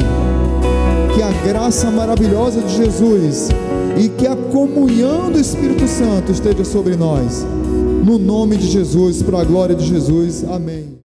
que 1.15 1.23
a 1.23 1.31
graça 1.51 1.91
maravilhosa 1.91 2.61
de 2.61 2.77
Jesus 2.77 3.49
e 3.97 4.11
que 4.11 4.27
a 4.27 4.37
comunhão 4.37 5.33
do 5.33 5.41
Espírito 5.41 5.89
Santo 5.89 6.31
esteja 6.31 6.63
sobre 6.63 6.95
nós. 6.95 7.47
No 8.05 8.19
nome 8.19 8.59
de 8.59 8.67
Jesus, 8.67 9.23
para 9.23 9.41
a 9.41 9.45
glória 9.45 9.75
de 9.75 9.87
Jesus. 9.87 10.45
Amém. 10.45 10.98